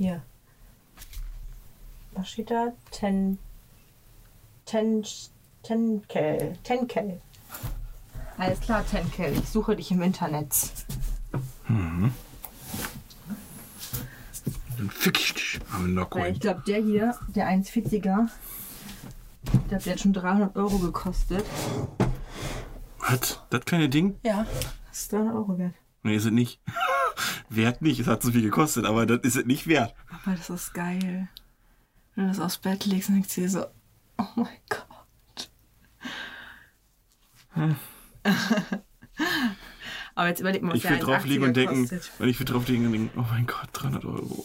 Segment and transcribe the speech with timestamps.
[0.00, 0.22] Hier.
[2.12, 2.72] Was steht da?
[2.90, 3.38] Ten.
[4.64, 5.04] Ten.
[5.62, 6.56] Tenkel.
[6.64, 7.20] Tenkel.
[8.38, 9.36] Alles klar, Tenkel.
[9.36, 10.54] Ich suche dich im Internet.
[11.68, 12.14] Dann
[14.88, 18.30] fick ich dich, Weil ich glaube, der hier, der 1,40er,
[19.70, 21.44] der hat jetzt schon 300 Euro gekostet.
[23.00, 23.38] Was?
[23.50, 24.18] Das kleine Ding?
[24.22, 24.46] Ja.
[24.88, 25.74] Das ist 300 Euro wert.
[26.02, 26.58] Nee, ist es nicht.
[27.50, 28.00] Wert nicht.
[28.00, 29.94] Es hat so viel gekostet, aber das ist es nicht wert.
[30.24, 31.28] Aber das ist geil.
[32.14, 33.66] Wenn du das aufs Bett legst und denkst dir so,
[34.18, 35.50] oh mein Gott.
[40.14, 42.10] Aber jetzt überleg mal, was Ich will drauflegen und 1,80er denken, kostet.
[42.18, 44.44] wenn ich will drauflegen und denken, oh mein Gott, 300 Euro.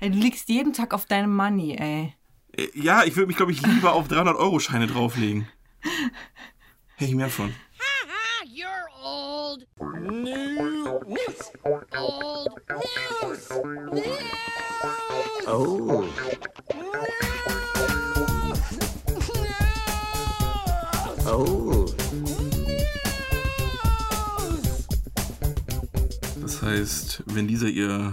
[0.00, 2.14] Ey, du liegst jeden Tag auf deinem Money, ey.
[2.56, 5.46] Äh, Ja, ich würde mich, glaube ich, lieber auf 300-Euro-Scheine drauflegen.
[6.96, 7.54] Hey, mehr von.
[8.46, 8.66] You're
[9.02, 9.39] old.
[9.50, 9.66] News.
[9.80, 11.06] Old news.
[11.08, 11.50] News.
[15.46, 16.04] Oh.
[21.26, 21.86] Oh.
[26.40, 28.12] Das heißt, wenn dieser ihr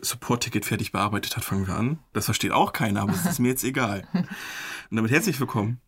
[0.00, 1.98] Support-Ticket fertig bearbeitet hat, fangen wir an.
[2.12, 4.06] Das versteht auch keiner, aber es ist mir jetzt egal.
[4.12, 5.80] Und damit herzlich willkommen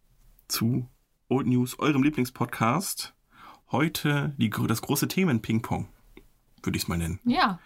[0.48, 0.89] zu
[1.29, 3.14] Old News, eurem Lieblingspodcast.
[3.73, 5.89] Heute die, das große Themen-Ping-Pong,
[6.63, 7.21] würde ich es mal nennen.
[7.25, 7.59] Ja.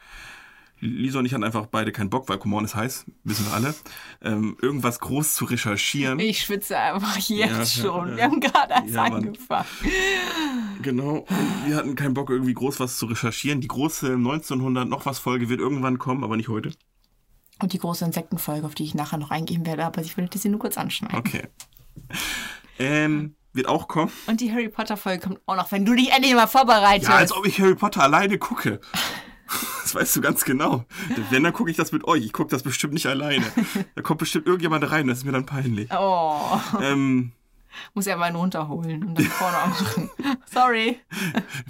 [0.81, 3.75] Lisa und ich hatten einfach beide keinen Bock, weil Common ist heiß, wissen wir alle,
[4.21, 6.19] ähm, irgendwas groß zu recherchieren.
[6.19, 8.11] Ich schwitze einfach jetzt Ja, schon.
[8.11, 8.17] ja.
[8.17, 9.15] Wir haben gerade erst Ja, Mann.
[9.15, 9.67] angefangen.
[10.83, 11.19] Genau.
[11.21, 13.63] Und wir hatten keinen Bock, irgendwie groß was zu recherchieren.
[13.63, 16.73] Die große 1900 noch was Folge wird irgendwann kommen, aber nicht heute.
[17.63, 20.49] Und die große Insektenfolge, auf die ich nachher noch eingehen werde, aber ich will sie
[20.51, 21.17] nur kurz anschneiden.
[21.19, 21.45] Okay.
[22.79, 24.13] Ähm, wird auch kommen.
[24.27, 27.09] Und die Harry Potter Folge kommt auch noch, wenn du dich endlich mal vorbereitest.
[27.11, 28.81] Ja, als ob ich Harry Potter alleine gucke.
[29.83, 30.85] Das weißt du ganz genau.
[31.31, 32.25] Wenn, dann gucke ich das mit euch.
[32.25, 33.45] Ich gucke das bestimmt nicht alleine.
[33.95, 35.91] Da kommt bestimmt irgendjemand rein, das ist mir dann peinlich.
[35.93, 37.33] oh, Ähm,
[37.93, 40.11] muss er mal einen runterholen und dann vorne machen.
[40.51, 40.98] Sorry,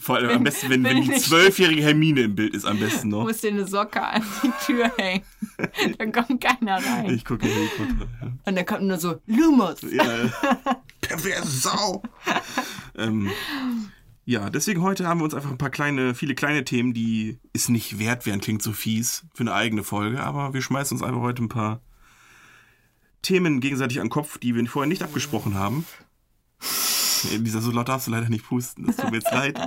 [0.00, 3.08] vor allem am besten, wenn, bin wenn die zwölfjährige Hermine im Bild ist, am besten
[3.08, 3.24] noch.
[3.24, 5.24] muss dir eine Socke an die Tür hängen.
[5.98, 7.10] Dann kommt keiner rein.
[7.10, 8.10] Ich gucke Harry Potter.
[8.22, 8.28] Ja.
[8.46, 9.82] Und dann kommt nur so, Lumos.
[9.82, 10.04] Ja,
[11.08, 12.02] perverse Sau.
[12.96, 13.30] ähm,
[14.24, 17.68] ja, deswegen heute haben wir uns einfach ein paar kleine, viele kleine Themen, die es
[17.68, 21.20] nicht wert wären, klingt so fies, für eine eigene Folge, aber wir schmeißen uns einfach
[21.20, 21.80] heute ein paar
[23.22, 25.84] Themen gegenseitig an den Kopf, die wir vorher nicht abgesprochen haben.
[27.30, 29.58] Nee, Lisa, so laut darfst du leider nicht pusten, das tut mir jetzt leid.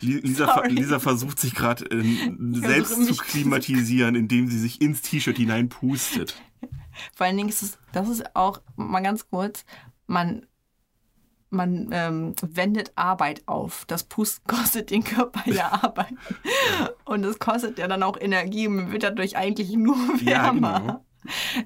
[0.00, 0.68] Li- Lisa, ver-.
[0.68, 6.40] Lisa versucht sich gerade äh, selbst zu klimatisieren, indem sie sich ins T-Shirt hineinpustet.
[7.14, 9.64] Vor allen Dingen ist es, das ist auch, mal ganz kurz,
[10.06, 10.46] man,
[11.50, 13.84] man ähm, wendet Arbeit auf.
[13.86, 16.14] Das Pusten kostet den Körper ja Arbeit.
[17.04, 20.80] Und es kostet ja dann auch Energie und man wird dadurch eigentlich nur Ja, wärmer.
[20.80, 21.02] genau.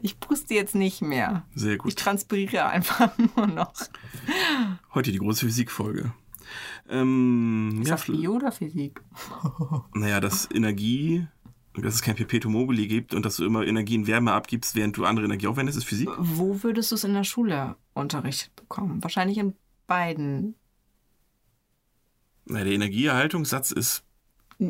[0.01, 1.45] Ich puste jetzt nicht mehr.
[1.55, 1.97] Sehr Ich gut.
[1.97, 3.73] transpiriere einfach nur noch.
[4.95, 6.13] Heute die große Physikfolge.
[6.89, 9.03] Ähm, Ist ja, das Bio oder Physik?
[9.95, 11.27] naja, dass Energie,
[11.83, 14.97] dass es kein Perpetuum mobile gibt und dass du immer Energie in Wärme abgibst, während
[14.97, 16.09] du andere Energie aufwendest, ist Physik.
[16.19, 19.03] Wo würdest du es in der Schule unterrichtet bekommen?
[19.03, 19.55] Wahrscheinlich in
[19.87, 20.55] beiden.
[22.47, 24.05] Na, der Energieerhaltungssatz ist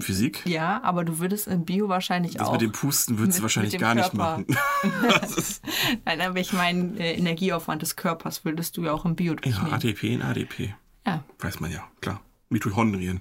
[0.00, 0.43] Physik.
[0.47, 2.53] Ja, aber du würdest in Bio wahrscheinlich Das auch.
[2.53, 4.38] mit dem Pusten würdest du wahrscheinlich gar nicht Körper.
[4.38, 4.47] machen.
[5.21, 5.62] das ist,
[6.04, 9.41] Nein, aber ich meine, äh, Energieaufwand des Körpers würdest du ja auch im Bio ja,
[9.41, 9.72] durchnehmen.
[9.72, 10.75] ATP in ADP.
[11.06, 12.21] Ja, Weiß man ja, klar.
[12.50, 13.21] Mitochondrien.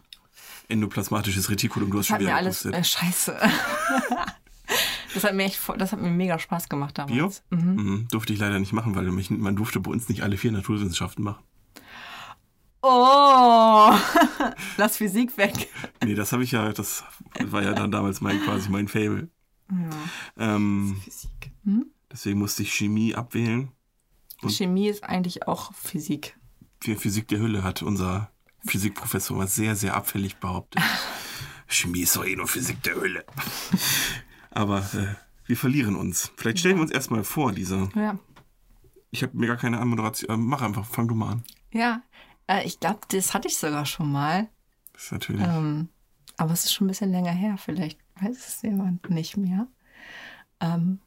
[0.69, 2.65] Endoplasmatisches Retikulum, du hast das schon wieder mir alles.
[2.65, 3.37] Äh, scheiße.
[5.13, 7.41] das, hat mir echt, das hat mir mega Spaß gemacht damals.
[7.49, 7.57] Bio?
[7.59, 7.73] Mhm.
[7.75, 10.51] Mhm, durfte ich leider nicht machen, weil mich, man durfte bei uns nicht alle vier
[10.51, 11.43] Naturwissenschaften machen.
[12.81, 13.91] Oh,
[14.77, 15.69] lass Physik weg.
[16.03, 17.03] Nee, das habe ich ja, das
[17.43, 19.29] war ja dann damals mein quasi mein Fable.
[20.37, 21.51] Ähm, Physik.
[22.11, 23.71] deswegen musste ich Chemie abwählen.
[24.41, 26.37] Und- Chemie ist eigentlich auch Physik.
[26.81, 28.31] Für Physik der Hülle hat unser
[28.65, 30.81] Physikprofessor mal sehr, sehr abfällig behauptet.
[31.67, 33.25] Chemie ist doch eh nur Physik der Hülle.
[34.51, 35.15] Aber äh,
[35.45, 36.31] wir verlieren uns.
[36.35, 37.89] Vielleicht stellen wir uns erstmal vor, Lisa.
[37.95, 38.17] Ja.
[39.11, 40.29] Ich habe mir gar keine Anmoderation.
[40.29, 41.43] Äh, mach einfach, fang du mal an.
[41.71, 42.01] Ja,
[42.47, 44.49] äh, ich glaube, das hatte ich sogar schon mal.
[44.93, 45.45] Das ist natürlich.
[45.45, 45.89] Ähm,
[46.37, 47.57] aber es ist schon ein bisschen länger her.
[47.57, 49.67] Vielleicht weiß es jemand nicht mehr.
[50.59, 50.99] Ähm,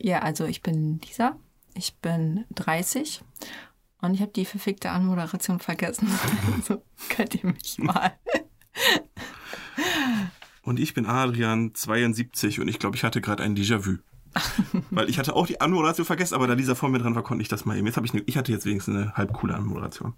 [0.00, 1.36] ja, also ich bin Lisa.
[1.74, 3.22] Ich bin 30
[4.02, 6.08] und ich habe die verfickte Anmoderation vergessen.
[6.56, 8.12] Also könnt ihr mich mal.
[10.62, 13.96] Und ich bin Adrian, 72 und ich glaube, ich hatte gerade ein Déjà-vu.
[14.90, 17.42] Weil ich hatte auch die Anmoderation vergessen, aber da Lisa vor mir dran war, konnte
[17.42, 17.86] ich das mal eben.
[17.86, 20.14] Jetzt habe ich, eine, ich hatte jetzt wenigstens eine halb coole Anmoderation.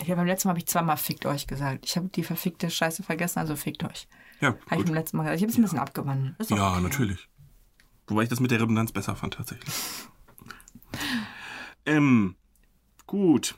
[0.00, 1.84] Ich hab beim letzten Mal habe ich zweimal fickt euch gesagt.
[1.86, 4.08] Ich habe die verfickte Scheiße vergessen, also fickt euch.
[4.40, 5.36] Ja, Habe ich beim letzten Mal gesagt.
[5.36, 6.34] Ich habe es ein bisschen abgewandelt.
[6.40, 6.80] Ist doch Ja, okay.
[6.82, 7.28] natürlich.
[8.08, 9.72] Wobei ich das mit der Redundanz besser fand, tatsächlich.
[11.86, 12.34] ähm,
[13.12, 13.56] gut.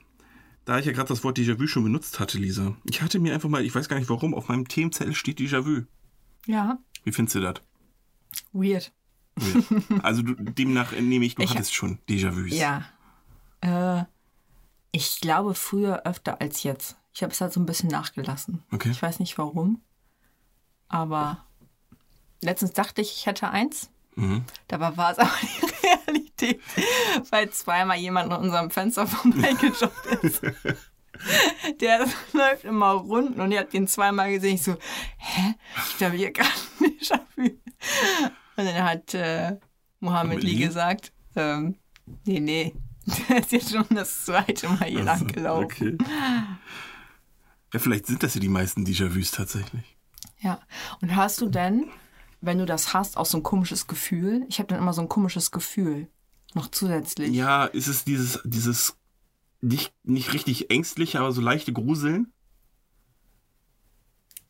[0.65, 2.75] Da ich ja gerade das Wort Déjà-vu schon benutzt hatte, Lisa.
[2.91, 5.83] Ich hatte mir einfach mal, ich weiß gar nicht warum, auf meinem Themenzettel steht Déjà-vu.
[6.47, 7.55] Ja, Wie findest du das?
[8.53, 8.93] weird.
[10.03, 12.53] Also du, demnach entnehme ich, du Ich- hattest schon Déjà-vus.
[12.55, 12.85] Ja.
[13.61, 14.05] Äh,
[14.93, 16.97] ich glaube früher öfter als jetzt.
[17.15, 18.63] Ich habe es halt so ein bisschen nachgelassen.
[18.73, 18.91] Okay.
[18.91, 19.81] Ich weiß nicht warum.
[20.89, 21.45] Aber
[22.43, 23.91] letztens dachte ich, ich hätte eins.
[24.17, 24.45] Mhm.
[24.69, 26.24] Dabei war es aber die Realität,
[27.31, 30.43] weil zweimal jemand an unserem Fenster vorbeigejoggt ist.
[31.81, 34.57] Der läuft immer runden und ich habe den zweimal gesehen.
[34.57, 34.77] Ich so,
[35.17, 35.55] hä?
[35.89, 36.51] Ich glaube, hier gerade
[36.81, 37.43] ein Déjà-vu.
[38.57, 39.57] Und dann hat äh,
[40.01, 41.77] Mohammed Lee gesagt, ähm,
[42.25, 42.75] nee, nee,
[43.29, 45.65] der ist jetzt schon das zweite Mal hier lang gelaufen.
[45.65, 45.99] Okay.
[47.73, 49.97] Ja, vielleicht sind das ja die meisten Déjà-vus tatsächlich.
[50.41, 50.61] Ja.
[51.01, 51.91] Und hast du denn,
[52.41, 54.45] wenn du das hast, auch so ein komisches Gefühl?
[54.49, 56.09] Ich habe dann immer so ein komisches Gefühl.
[56.55, 57.35] Noch zusätzlich.
[57.35, 58.97] Ja, ist es dieses, dieses
[59.61, 62.33] nicht, nicht richtig ängstliche, aber so leichte Gruseln?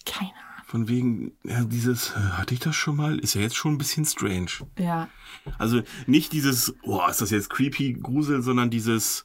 [0.04, 0.64] Keine Ahnung.
[0.66, 3.18] Von wegen, ja, dieses, äh, hatte ich das schon mal?
[3.18, 4.50] Ist ja jetzt schon ein bisschen strange.
[4.78, 5.08] Ja.
[5.58, 9.24] Also nicht dieses, oh, ist das jetzt creepy Grusel, sondern dieses,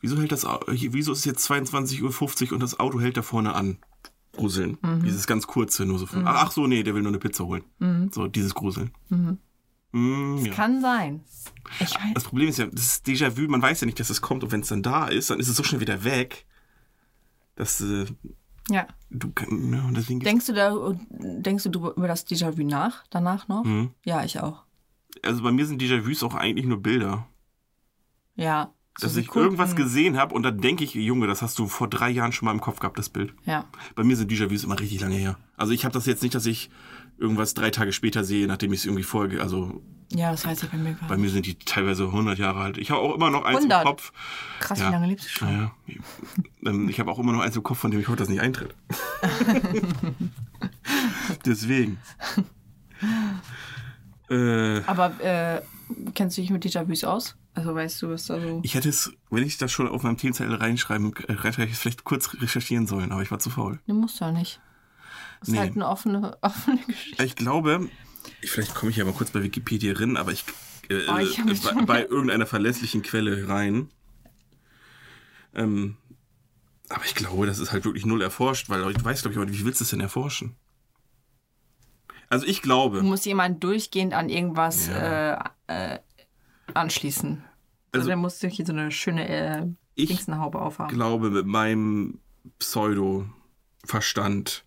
[0.00, 3.54] wieso hält das, wieso ist es jetzt 22.50 Uhr und das Auto hält da vorne
[3.54, 3.78] an?
[4.32, 4.78] Gruseln.
[5.04, 7.64] Dieses ganz kurze, nur so von, ach so, nee, der will nur eine Pizza holen.
[8.12, 8.92] So, dieses Gruseln.
[9.92, 10.52] Mm, ja.
[10.52, 11.22] Kann sein.
[11.80, 12.14] Ich weiß.
[12.14, 14.52] Das Problem ist ja, das ist Déjà-vu, man weiß ja nicht, dass es kommt und
[14.52, 16.46] wenn es dann da ist, dann ist es so schnell wieder weg,
[17.56, 18.06] dass äh,
[18.70, 18.86] Ja.
[19.10, 20.74] du, ja, deswegen Denkst du da,
[21.10, 23.64] denkst du über das Déjà-vu nach, danach noch?
[23.64, 23.90] Mhm.
[24.04, 24.64] Ja, ich auch.
[25.22, 27.26] also bei mir sind Déjà-vus auch eigentlich nur Bilder.
[28.34, 28.72] Ja.
[28.98, 31.88] So Dass ich irgendwas gesehen habe und dann denke ich, Junge, das hast du vor
[31.88, 33.32] drei Jahren schon mal im Kopf gehabt, das Bild.
[33.46, 33.64] Ja.
[33.94, 35.38] Bei mir sind Déjà-vus immer richtig lange her.
[35.56, 36.68] Also ich habe das jetzt nicht, dass ich
[37.16, 39.40] irgendwas drei Tage später sehe, nachdem ich es irgendwie folge.
[39.40, 39.80] Also
[40.10, 42.76] Ja, das weiß ich bei mir gar bei mir sind die teilweise 100 Jahre alt.
[42.76, 43.80] Ich habe auch immer noch eins 100?
[43.80, 44.12] im Kopf.
[44.60, 44.88] Krass, ja.
[44.88, 45.48] wie lange lebst du schon?
[45.48, 45.72] Naja,
[46.66, 48.42] ähm, ich habe auch immer noch eins im Kopf, von dem ich hoffe, dass nicht
[48.42, 48.74] eintritt.
[51.46, 51.98] Deswegen.
[54.28, 55.62] Äh, Aber äh,
[56.14, 57.36] kennst du dich mit Déjà-vus aus?
[57.54, 58.60] Also weißt du, was da so...
[58.62, 61.78] ich hätte es, wenn ich das schon auf meinem Themenzettel reinschreiben, äh, hätte ich es
[61.80, 63.78] vielleicht kurz recherchieren sollen, aber ich war zu faul.
[63.86, 64.60] Ne, musst du ja nicht.
[65.40, 65.58] Das ist Nee.
[65.60, 67.22] halt eine offene, offene Geschichte.
[67.24, 67.88] Ich glaube,
[68.40, 70.44] ich, vielleicht komme ich ja mal kurz bei Wikipedia rein, aber ich,
[70.88, 73.90] äh, Oh, ich mich bei, bei irgendeiner verlässlichen Quelle rein.
[75.54, 75.96] Ähm,
[76.88, 79.50] aber ich glaube, das ist halt wirklich null erforscht, weil ich weiß, glaube ich, aber
[79.52, 80.56] wie willst du es denn erforschen?
[82.28, 85.52] Also ich glaube, Du musst jemanden durchgehend an irgendwas Ja.
[85.66, 85.98] äh, äh,
[86.74, 87.44] anschließen.
[87.92, 90.92] Also, Also- der muss hier so eine schöne äh, Ich Dingsенhaube aufhaben.
[90.94, 92.18] glaube mit meinem
[92.58, 94.64] Pseudo-Verstand,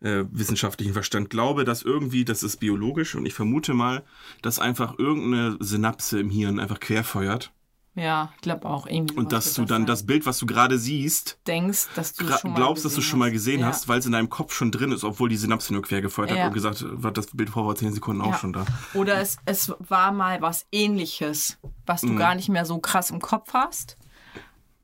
[0.00, 4.04] äh, wissenschaftlichen Verstand, glaube, dass irgendwie, das ist biologisch und ich vermute mal,
[4.42, 7.52] dass einfach irgendeine Synapse im Hirn einfach querfeuert
[8.00, 9.14] Ja, ich glaube auch irgendwie.
[9.16, 9.86] und dass du dann sein.
[9.86, 13.18] das Bild, was du gerade siehst, denkst, dass du schon mal glaubst, dass du schon
[13.18, 13.66] mal gesehen ja.
[13.66, 16.30] hast, weil es in deinem Kopf schon drin ist, obwohl die Synapse nur quer gefeuert
[16.30, 18.64] hat und gesagt war das Bild vor 10 Sekunden auch schon da.
[18.94, 22.08] Oder es, es war mal was ähnliches, was Mhm.
[22.08, 23.98] du gar nicht mehr so krass im Kopf hast.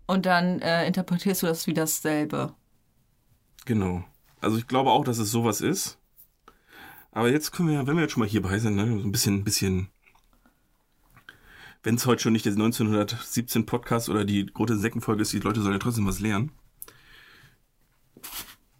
[0.07, 2.55] Und dann äh, interpretierst du das wie dasselbe.
[3.65, 4.05] Genau.
[4.41, 5.99] Also ich glaube auch, dass es sowas ist.
[7.13, 9.43] Aber jetzt können wir, wenn wir jetzt schon mal hierbei sind, ne, so ein bisschen,
[9.43, 9.89] bisschen,
[11.87, 15.63] wenn es heute schon nicht der 1917 Podcast oder die große Insektenfolge ist, die Leute
[15.63, 16.51] sollen ja trotzdem was lernen.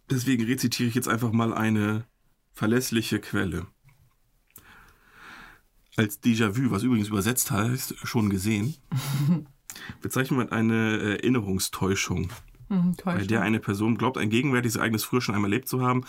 [0.09, 2.03] Deswegen rezitiere ich jetzt einfach mal eine
[2.53, 3.65] verlässliche Quelle.
[5.95, 8.75] Als Déjà-vu, was übrigens übersetzt heißt, schon gesehen,
[10.01, 12.29] bezeichnet man eine Erinnerungstäuschung
[12.69, 16.03] Mhm, bei der eine Person glaubt, ein gegenwärtiges Ereignis früher schon einmal erlebt zu haben.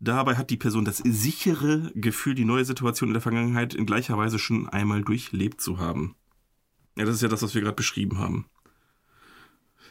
[0.00, 4.16] Dabei hat die Person das sichere Gefühl, die neue Situation in der Vergangenheit in gleicher
[4.16, 6.16] Weise schon einmal durchlebt zu haben.
[6.98, 8.46] Ja, das ist ja das, was wir gerade beschrieben haben.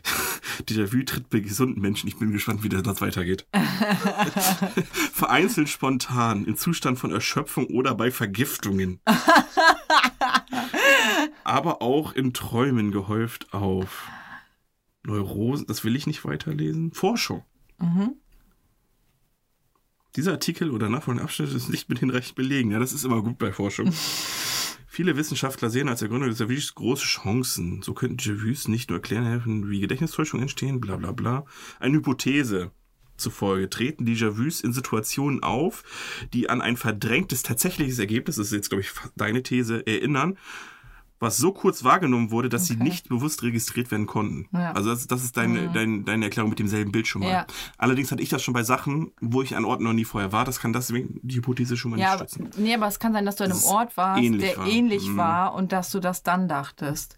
[0.68, 2.08] Déjà-vu tritt bei gesunden Menschen.
[2.08, 3.48] Ich bin gespannt, wie das weitergeht.
[5.14, 9.00] Vereinzelt spontan, im Zustand von Erschöpfung oder bei Vergiftungen.
[11.46, 14.10] Aber auch in Träumen gehäuft auf.
[15.04, 16.92] Neurosen, das will ich nicht weiterlesen.
[16.92, 17.46] Forschung.
[17.80, 18.16] Mhm.
[20.18, 22.72] Dieser Artikel oder nachfolgende Abschnitt ist nicht mit hinreichend belegen.
[22.72, 23.94] Ja, das ist immer gut bei Forschung.
[24.98, 27.84] Viele Wissenschaftler sehen als Ergründung des Déjà-vus große Chancen.
[27.84, 31.46] So könnten Déjà-vus nicht nur erklären helfen, wie Gedächtnistäuschungen entstehen, bla bla bla.
[31.80, 32.72] Eine Hypothese
[33.16, 35.84] zufolge treten Déjà-vus in Situationen auf,
[36.34, 40.36] die an ein verdrängtes tatsächliches Ergebnis, das ist jetzt, glaube ich, deine These, erinnern
[41.20, 42.84] was so kurz wahrgenommen wurde, dass sie Okay.
[42.84, 44.48] nicht bewusst registriert werden konnten.
[44.54, 44.72] Ja.
[44.72, 44.76] Mhm.
[44.78, 47.30] Also das, das ist deine, dein, deine Erklärung mit demselben Bild schon mal.
[47.32, 47.48] Ja.
[47.78, 50.46] Allerdings hatte ich das schon bei Sachen, wo ich an Orten noch nie vorher war.
[50.46, 52.50] Das kann deswegen die Hypothese schon mal Ja, nicht stützen.
[52.58, 54.68] nee, aber es kann sein, dass du an einem Ort warst, ähnlich der war.
[54.68, 55.18] ähnlich Mhm.
[55.18, 57.18] war und dass du das dann dachtest.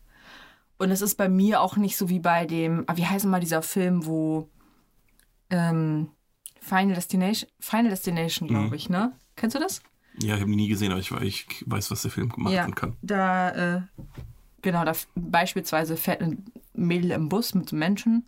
[0.77, 3.31] Und es ist bei mir auch nicht so wie bei dem, ah, wie heißt denn
[3.31, 4.49] mal dieser Film, wo
[5.49, 6.09] ähm,
[6.61, 8.73] Final Destination, Final Destination, glaube Mhm.
[8.73, 9.13] ich, ne?
[9.35, 9.81] Kennst du das?
[10.21, 12.69] Ja, ich habe ihn nie gesehen, aber ich, ich weiß, was der Film gemacht ja,
[12.71, 12.95] kann.
[13.01, 13.81] da, äh,
[14.61, 18.27] genau, da beispielsweise fährt ein Mädel im Bus mit Menschen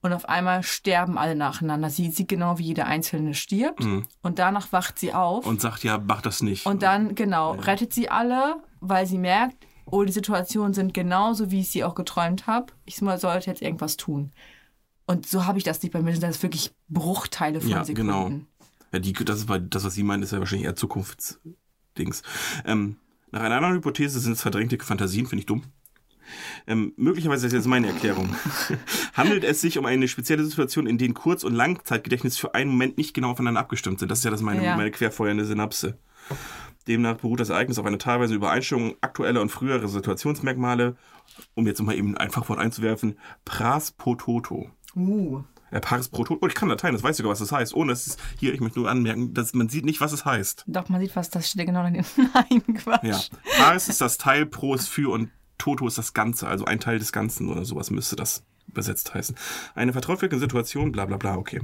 [0.00, 1.90] und auf einmal sterben alle nacheinander.
[1.90, 3.84] Sie sieht genau, wie jeder Einzelne stirbt
[4.22, 5.50] und danach wacht sie auf Mhm.
[5.50, 6.66] Und sagt, ja, mach das nicht.
[6.66, 11.60] und dann, genau, rettet sie alle, weil sie merkt, oh, die Situationen sind genauso, wie
[11.60, 12.72] ich sie auch geträumt habe.
[12.84, 14.30] Ich mal- sollte jetzt irgendwas tun.
[15.06, 16.12] Und so habe ich das nicht bei mir.
[16.18, 18.06] Das ist wirklich Bruchteile von Ja, Sekunden.
[18.06, 18.30] genau.
[18.92, 22.22] Ja, die, das, ist, das, was sie meint, ist ja wahrscheinlich eher Zukunftsdings.
[22.64, 22.96] Ähm,
[23.30, 25.62] nach einer anderen Hypothese sind es verdrängte Fantasien, finde ich dumm.
[26.66, 28.34] Ähm, möglicherweise ist jetzt meine Erklärung.
[29.14, 32.98] Handelt es sich um eine spezielle Situation, in denen Kurz- und Langzeitgedächtnis für einen Moment
[32.98, 34.10] nicht genau aufeinander abgestimmt sind?
[34.10, 34.76] Das ist ja das meine, Ja.
[34.76, 35.98] meine querfeuernde Synapse.
[36.86, 40.96] Demnach beruht das Ereignis auf einer teilweise Übereinstimmung aktueller und früherer Situationsmerkmale,
[41.54, 44.70] um jetzt mal eben ein Fachwort einzuwerfen, Pras Pototo.
[44.96, 45.42] Uh.
[45.70, 46.38] Ja, Paris pro Tod.
[46.40, 47.74] Oh, ich kann Latein, das weiß sogar, was das heißt.
[47.74, 50.64] Ohne es hier, ich möchte nur anmerken, dass man sieht nicht, was es heißt.
[50.66, 52.06] Doch, man sieht was, das steht ja genau daneben.
[52.34, 53.04] Nein, Quatsch.
[53.04, 53.20] Ja.
[53.58, 56.98] Paris ist das Teil, Pro ist für und Toto ist das Ganze, also ein Teil
[56.98, 59.34] des Ganzen oder sowas müsste das übersetzt heißen.
[59.74, 61.60] Eine vertrauenswürdige Situation, bla bla bla, okay.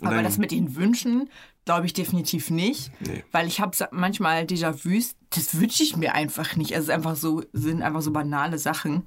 [0.00, 1.28] Und Aber dann- das mit den Wünschen
[1.66, 2.90] glaube ich definitiv nicht.
[3.00, 3.22] Nee.
[3.32, 6.72] Weil ich habe manchmal Déjà-vus, das wünsche ich mir einfach nicht.
[6.74, 9.06] Also es ist einfach so, sind einfach so banale Sachen.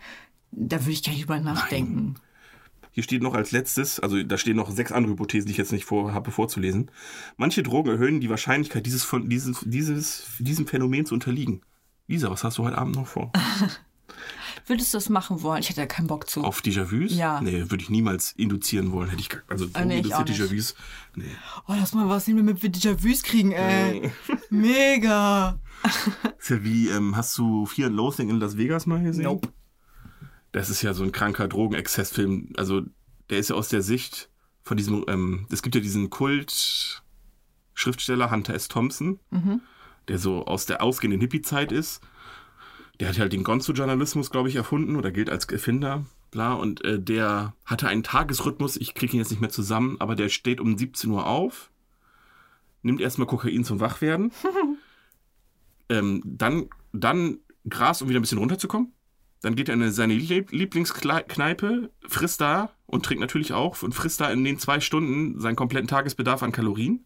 [0.52, 2.16] Da würde ich gar nicht drüber nachdenken.
[2.94, 5.72] Hier steht noch als letztes, also da stehen noch sechs andere Hypothesen, die ich jetzt
[5.72, 6.92] nicht vorhabe vorzulesen.
[7.38, 11.62] Manche Drogen erhöhen die Wahrscheinlichkeit, dieses, von, dieses, dieses, diesem Phänomen zu unterliegen.
[12.08, 13.32] Lisa, was hast du heute Abend noch vor?
[14.68, 15.62] Würdest du das machen wollen?
[15.62, 16.44] Ich hätte da keinen Bock zu.
[16.44, 17.16] Auf Déjà-vus?
[17.16, 17.42] Ja.
[17.42, 19.10] Nee, würde ich niemals induzieren wollen.
[19.10, 20.42] Hätte ich gar, also Ah, nee, induzierte nicht.
[20.42, 20.76] Déjà-vus.
[21.16, 21.26] Nee.
[21.68, 24.12] Oh, lass mal was nehmen, damit wir Déjà-vus kriegen, ey.
[24.50, 25.60] Mega.
[26.40, 29.26] Ist ja wie, ähm, hast du Fear and Loathing in Las Vegas mal gesehen?
[29.26, 29.50] Nope.
[30.54, 32.54] Das ist ja so ein kranker Drogenexzessfilm.
[32.56, 32.84] Also,
[33.30, 34.30] der ist ja aus der Sicht
[34.64, 38.70] von diesem, ähm, es gibt ja diesen Kult-Schriftsteller Hunter S.
[38.70, 39.20] Thompson,
[40.08, 42.02] der so aus der ausgehenden Hippie-Zeit ist.
[43.00, 46.06] Der hat halt den Gonzo-Journalismus, glaube ich, erfunden oder gilt als Erfinder.
[46.32, 50.16] Bla, und äh, der hatte einen Tagesrhythmus, ich kriege ihn jetzt nicht mehr zusammen, aber
[50.16, 51.70] der steht um 17 Uhr auf,
[52.82, 54.32] nimmt erstmal Kokain zum Wachwerden,
[55.90, 57.38] ähm, dann, dann
[57.70, 58.94] Gras, um wieder ein bisschen runterzukommen.
[59.44, 64.22] Dann geht er in seine Lieb- Lieblingskneipe, frisst da und trinkt natürlich auch und frisst
[64.22, 67.06] da in den zwei Stunden seinen kompletten Tagesbedarf an Kalorien.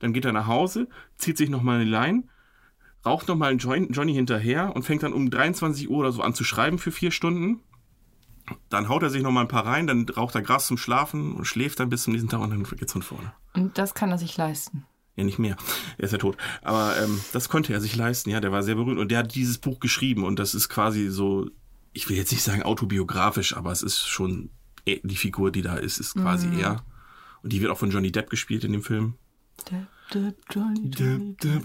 [0.00, 2.24] Dann geht er nach Hause, zieht sich nochmal eine Line,
[3.04, 6.42] raucht nochmal einen Johnny hinterher und fängt dann um 23 Uhr oder so an zu
[6.42, 7.60] schreiben für vier Stunden.
[8.70, 11.44] Dann haut er sich nochmal ein paar rein, dann raucht er Gras zum Schlafen und
[11.44, 13.34] schläft dann bis zum nächsten Tag und dann geht's von vorne.
[13.52, 14.86] Und das kann er sich leisten.
[15.16, 15.56] Ja, nicht mehr.
[15.98, 16.36] Er ist ja tot.
[16.62, 18.40] Aber ähm, das konnte er sich leisten, ja.
[18.40, 21.50] Der war sehr berühmt und der hat dieses Buch geschrieben und das ist quasi so,
[21.92, 24.50] ich will jetzt nicht sagen autobiografisch, aber es ist schon
[24.86, 26.82] eh- die Figur, die da ist, ist quasi er.
[27.42, 29.14] Und die wird auch von Johnny Depp gespielt in dem Film.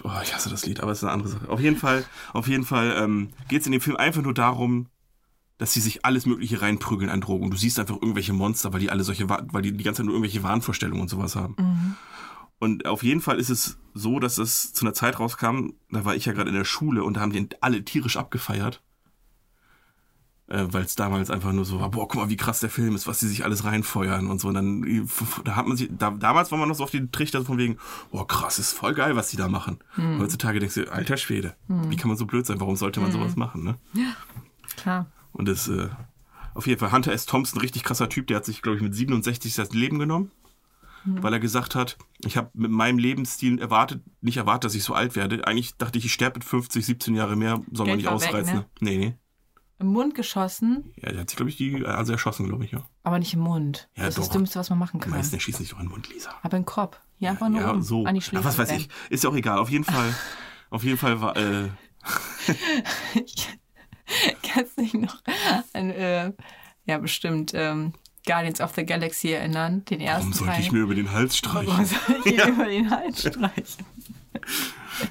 [0.03, 1.49] Oh, ich hasse das Lied, aber es ist eine andere Sache.
[1.49, 4.87] Auf jeden Fall, auf jeden Fall ähm, geht es in dem Film einfach nur darum,
[5.57, 7.45] dass sie sich alles Mögliche reinprügeln an Drogen.
[7.45, 10.05] Und du siehst einfach irgendwelche Monster, weil die alle solche, weil die die ganze Zeit
[10.05, 11.55] nur irgendwelche Wahnvorstellungen und sowas haben.
[12.59, 16.15] Und auf jeden Fall ist es so, dass es zu einer Zeit rauskam, da war
[16.15, 18.81] ich ja gerade in der Schule und da haben die alle tierisch abgefeiert.
[20.47, 22.95] Äh, Weil es damals einfach nur so war, boah, guck mal, wie krass der Film
[22.95, 24.47] ist, was die sich alles reinfeuern und so.
[24.47, 25.09] Und dann,
[25.43, 27.77] da hat man sich, da, damals war man noch so auf die Trichter von wegen,
[28.11, 29.79] boah, krass, ist voll geil, was die da machen.
[29.97, 32.59] Und heutzutage denkst du, alter Schwede, wie kann man so blöd sein?
[32.61, 33.77] Warum sollte man sowas machen, ne?
[34.77, 35.07] Klar.
[35.33, 35.89] Und das, äh,
[36.53, 37.25] auf jeden Fall, Hunter S.
[37.25, 40.31] Thompson, richtig krasser Typ, der hat sich, glaube ich, mit 67 das Leben genommen,
[41.21, 44.93] weil er gesagt hat, ich habe mit meinem Lebensstil erwartet, nicht erwartet, dass ich so
[44.93, 45.45] alt werde.
[45.47, 48.27] Eigentlich dachte ich, ich sterbe mit 50, 17 Jahre mehr, soll man nicht war weg,
[48.29, 48.53] ausreizen.
[48.55, 48.59] ne?
[48.59, 48.67] Ne?
[48.79, 49.15] Nee, nee.
[49.79, 52.83] Im Mund geschossen, Ja, der hat sich, glaube ich, die, also erschossen, glaube ich, ja.
[53.03, 53.89] aber nicht im Mund.
[53.95, 54.23] Ja, das ist doch.
[54.23, 55.11] das Dümmste, was man machen kann.
[55.11, 56.31] meisten erschießen sich doch in den Mund, Lisa.
[56.41, 56.99] Aber im Kopf.
[57.19, 58.03] Ja, einfach nur ja, um, so.
[58.05, 58.43] an die Schläfe.
[58.43, 58.89] was weiß ich.
[59.09, 59.59] Ist ja auch egal.
[59.59, 60.13] Auf jeden Fall,
[60.71, 61.69] auf jeden Fall war, äh,
[64.43, 65.21] Kannst dich noch
[65.73, 66.31] an, äh,
[66.85, 67.93] ja bestimmt, ähm,
[68.27, 69.83] Guardians of the Galaxy erinnern?
[69.85, 71.85] Den ersten warum sollte ich mir über den Hals Warum streichen?
[71.85, 73.85] soll ich mir über den Hals streichen?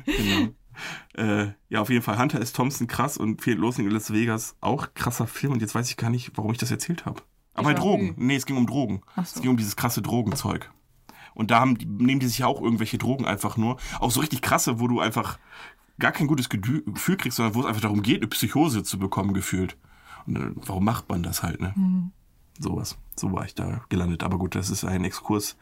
[0.06, 0.48] Genau.
[1.16, 2.18] Äh, ja, auf jeden Fall.
[2.18, 2.52] Hunter S.
[2.52, 5.54] Thompson krass und Fear Losing in Las Vegas auch krasser Film.
[5.54, 7.22] Und jetzt weiß ich gar nicht, warum ich das erzählt habe.
[7.54, 8.10] Aber bei war Drogen.
[8.10, 8.14] Ü.
[8.18, 9.00] Nee, es ging um Drogen.
[9.16, 9.22] So.
[9.22, 10.70] Es ging um dieses krasse Drogenzeug.
[11.34, 13.78] Und da haben nehmen die sich ja auch irgendwelche Drogen einfach nur.
[13.98, 15.38] Auch so richtig krasse, wo du einfach
[15.98, 19.32] gar kein gutes Gefühl kriegst, sondern wo es einfach darum geht, eine Psychose zu bekommen,
[19.32, 19.76] gefühlt.
[20.26, 21.74] Und dann, warum macht man das halt, ne?
[22.58, 22.98] Sowas.
[23.18, 24.22] So war ich da gelandet.
[24.22, 25.56] Aber gut, das ist ein Exkurs,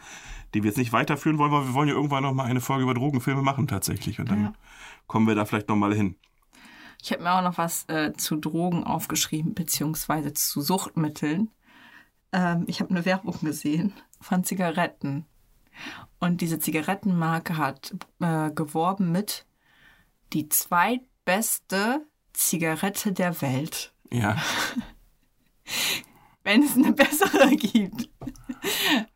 [0.54, 2.82] den wir jetzt nicht weiterführen wollen, weil wir wollen ja irgendwann noch mal eine Folge
[2.84, 4.18] über Drogenfilme machen tatsächlich.
[4.20, 4.52] Und dann Ja.
[5.06, 6.16] kommen wir da vielleicht noch mal hin.
[7.02, 11.50] Ich habe mir auch noch was äh, zu Drogen aufgeschrieben, beziehungsweise zu Suchtmitteln.
[12.32, 15.26] Ähm, ich habe eine Werbung gesehen von Zigaretten.
[16.18, 19.44] Und diese Zigarettenmarke hat äh, geworben mit
[20.32, 23.92] die zweitbeste Zigarette der Welt.
[24.10, 24.36] Ja.
[26.44, 28.08] Wenn es eine bessere gibt.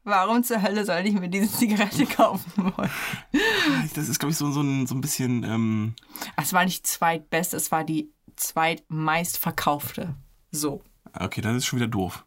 [0.03, 2.91] Warum zur Hölle soll ich mir diese Zigarette kaufen wollen?
[3.95, 5.45] Das ist, glaube ich, so, so, ein, so ein bisschen.
[5.45, 5.95] Ähm,
[6.37, 10.15] Es war nicht zweitbeste, es war die zweitmeistverkaufte.
[10.51, 10.83] So.
[11.13, 12.25] okay, das ist schon wieder doof.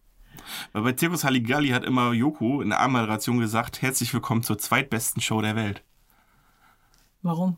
[0.74, 5.22] Weil bei Zirkus Halligalli hat immer Joko in der Anmoderation gesagt: Herzlich willkommen zur zweitbesten
[5.22, 5.84] Show der Welt.
[7.22, 7.58] Warum?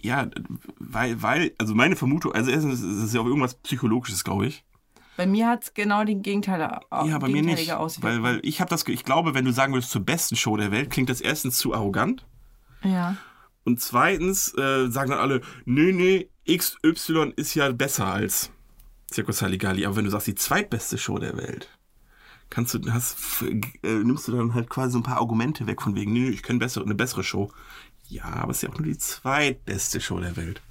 [0.00, 0.28] Ja,
[0.78, 4.64] weil, weil, also meine Vermutung, also erstens ist es ja auch irgendwas Psychologisches, glaube ich.
[5.18, 7.68] Bei mir hat es genau den Gegenteil, Ja, bei mir nicht.
[7.68, 10.70] Weil, weil ich habe das, ich glaube, wenn du sagen würdest zur besten Show der
[10.70, 12.24] Welt, klingt das erstens zu arrogant.
[12.84, 13.16] ja.
[13.64, 18.52] Und zweitens äh, sagen dann alle, nee, nee, XY ist ja besser als
[19.12, 19.84] Circus Halligalli.
[19.84, 21.68] Aber wenn du sagst, die zweitbeste Show der Welt,
[22.48, 25.96] kannst du, hast, äh, nimmst du dann halt quasi so ein paar Argumente weg von
[25.96, 27.50] wegen, nee, nee, ich kenne bessere, eine bessere Show.
[28.08, 30.62] Ja, aber es ist ja auch nur die zweitbeste Show der Welt.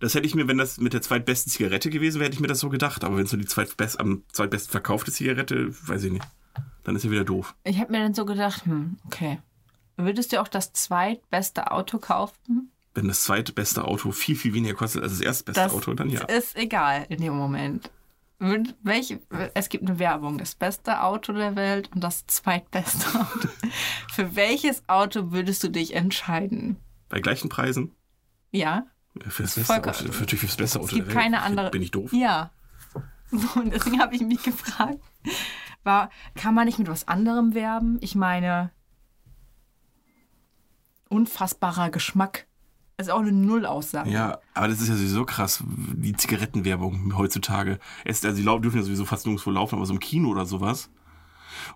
[0.00, 2.48] Das hätte ich mir, wenn das mit der zweitbesten Zigarette gewesen wäre, hätte ich mir
[2.48, 3.04] das so gedacht.
[3.04, 6.26] Aber wenn es nur die zweitbest, am zweitbesten verkaufte Zigarette, weiß ich nicht.
[6.84, 7.54] Dann ist ja wieder doof.
[7.64, 9.38] Ich habe mir dann so gedacht, hm, okay.
[9.96, 12.72] Würdest du auch das zweitbeste Auto kaufen?
[12.94, 16.24] Wenn das zweitbeste Auto viel, viel weniger kostet als das erstbeste Das Auto, dann ja.
[16.24, 17.90] ist egal in dem Moment.
[18.82, 19.20] Welche,
[19.52, 23.48] es gibt eine Werbung, das beste Auto der Welt und das zweitbeste Auto.
[24.12, 26.76] Für welches Auto würdest du dich entscheiden?
[27.10, 27.92] Bei gleichen Preisen.
[28.50, 28.86] Ja?
[29.28, 29.94] Für das beste Vollkommen.
[29.94, 30.12] Auto.
[30.12, 31.70] Für, natürlich für das beste Auto Es gibt keine andere.
[31.70, 32.12] Bin ich doof?
[32.12, 32.50] Ja.
[33.54, 34.98] Und deswegen habe ich mich gefragt,
[35.82, 37.98] war, kann man nicht mit was anderem werben?
[38.00, 38.70] Ich meine,
[41.08, 42.46] unfassbarer Geschmack.
[42.96, 44.10] Das ist auch eine Nullaussage.
[44.10, 47.78] Ja, aber das ist ja sowieso krass, die Zigarettenwerbung heutzutage.
[48.04, 50.90] Es, also die dürfen ja sowieso fast nirgendwo laufen, aber so im Kino oder sowas.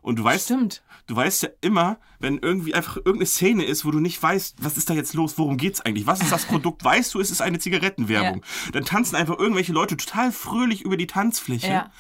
[0.01, 0.83] Und du weißt, Stimmt.
[1.07, 4.77] du weißt ja immer, wenn irgendwie einfach irgendeine Szene ist, wo du nicht weißt, was
[4.77, 7.43] ist da jetzt los, worum geht's eigentlich, was ist das Produkt, weißt du, es ist
[7.43, 8.43] eine Zigarettenwerbung.
[8.73, 11.69] Dann tanzen einfach irgendwelche Leute total fröhlich über die Tanzfläche.
[11.69, 11.91] Ja.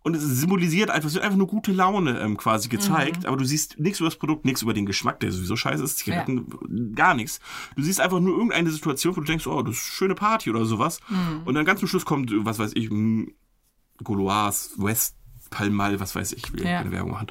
[0.00, 2.70] Und es symbolisiert einfach, es wird einfach nur gute Laune ähm, quasi Mhm.
[2.70, 5.82] gezeigt, aber du siehst nichts über das Produkt, nichts über den Geschmack, der sowieso scheiße
[5.82, 7.40] ist, Zigaretten, gar nichts.
[7.76, 10.50] Du siehst einfach nur irgendeine Situation, wo du denkst, oh, das ist eine schöne Party
[10.50, 11.00] oder sowas.
[11.08, 11.42] Mhm.
[11.44, 12.88] Und dann ganz zum Schluss kommt, was weiß ich,
[14.02, 15.16] Gauloise, West,
[15.50, 16.78] Palmal, was weiß ich, will Ja.
[16.78, 17.28] keine Werbung machen.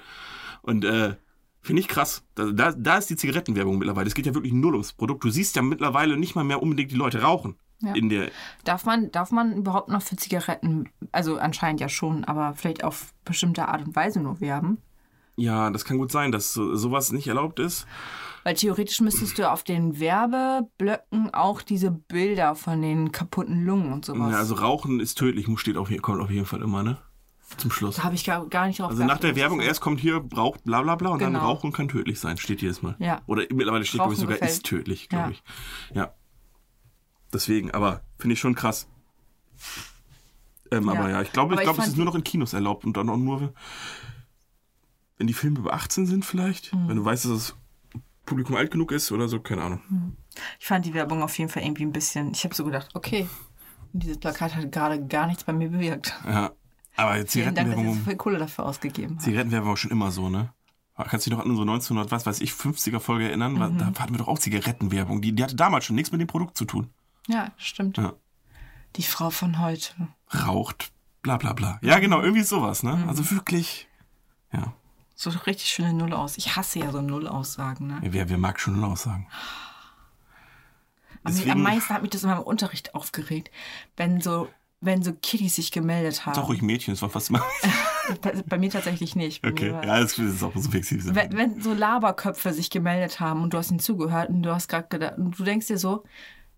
[0.62, 1.16] Und äh,
[1.62, 2.24] finde ich krass.
[2.36, 4.08] Da, da, da ist die Zigarettenwerbung mittlerweile.
[4.08, 5.24] Es geht ja wirklich nur ums Produkt.
[5.24, 7.56] Du siehst ja mittlerweile nicht mal mehr unbedingt die Leute rauchen.
[7.82, 7.94] Ja.
[7.94, 8.32] In der,
[8.64, 13.14] Darf man, darf man überhaupt noch für Zigaretten, also anscheinend ja schon, aber vielleicht auf
[13.24, 14.80] bestimmte Art und Weise nur werben?
[15.40, 17.86] ja, das kann gut sein, dass so, sowas nicht erlaubt ist.
[18.44, 24.06] Weil theoretisch müsstest du auf den Werbeblöcken auch diese Bilder von den kaputten Lungen und
[24.06, 24.32] sowas.
[24.32, 26.98] Ja, also Rauchen ist tödlich, steht auf, kommt auf jeden Fall immer, ne?
[27.56, 27.96] Zum Schluss.
[27.96, 29.36] da habe ich gar, gar nicht drauf Also nach der.
[29.38, 31.46] Werbung erst kommt hier, braucht bla bla bla und dann Genau.
[31.46, 32.96] Rauchen kann tödlich sein, steht jedes Mal.
[33.00, 33.22] Ja.
[33.26, 34.52] Oder mittlerweile steht, glaube ich, Rauchen sogar gefällt.
[34.52, 35.32] ist tödlich, glaube Ja.
[35.32, 35.44] ich.
[35.96, 36.14] Ja.
[37.34, 38.88] Deswegen, aber finde ich schon krass.
[40.72, 40.92] Ähm, Ja.
[40.92, 43.10] Aber ja, ich glaube, ich glaube, es ist nur noch in Kinos erlaubt und dann
[43.10, 43.54] auch nur,
[45.18, 46.74] wenn die Filme über 18 sind vielleicht.
[46.74, 46.90] Mhm.
[46.90, 47.56] Wenn du weißt, dass das
[48.26, 50.16] Publikum alt genug ist oder so, keine Ahnung.
[50.60, 52.32] Ich fand die Werbung auf jeden Fall irgendwie ein bisschen.
[52.32, 53.28] Ich habe so gedacht, okay,
[53.94, 56.14] dieses Plakat hat gerade gar nichts bei mir bewirkt.
[56.26, 56.52] Ja.
[56.98, 57.32] Aber Vielen Dank, dass
[57.66, 59.20] Zigarettenwerbung, viel Kohle dafür ausgegeben.
[59.20, 60.52] Zigarettenwerbung war schon immer so, ne?
[60.98, 63.54] Kannst du dich noch an unsere 1900, was weiß ich, 50er Folge erinnern?
[63.54, 63.78] Mhm.
[63.78, 65.22] Da hatten wir doch auch Zigarettenwerbung.
[65.22, 66.90] Die, die hatte damals schon nichts mit dem Produkt zu tun.
[67.28, 67.98] Ja, stimmt.
[67.98, 68.14] Ja.
[68.96, 69.94] Die Frau von heute.
[70.34, 71.78] Raucht, bla bla bla.
[71.84, 72.96] Ja, genau, irgendwie sowas, ne?
[72.96, 73.10] Mhm.
[73.10, 73.88] Also wirklich,
[74.52, 74.74] ja.
[75.14, 76.38] So richtig schöne Null aus.
[76.38, 77.88] Ich hasse ja so Null-Aussagen.
[77.88, 78.00] Ne?
[78.02, 79.28] Wer, wer mag schon Null aussagen?
[81.24, 83.52] Am- Deswegen- Am meisten hat mich das in meinem Unterricht aufgeregt,
[83.98, 84.50] wenn so,
[84.80, 86.36] wenn so Kiddies sich gemeldet haben.
[86.36, 87.42] Doch ruhig Mädchen, das war fast mal.
[88.22, 89.42] Bei, bei mir tatsächlich nicht.
[89.42, 91.14] Bei Okay, ja, das ist auch so flexibel.
[91.14, 94.70] wenn, wenn so Laberköpfe sich gemeldet haben und du hast ihnen zugehört und du hast
[94.70, 96.04] gerade gedacht, und du denkst dir so,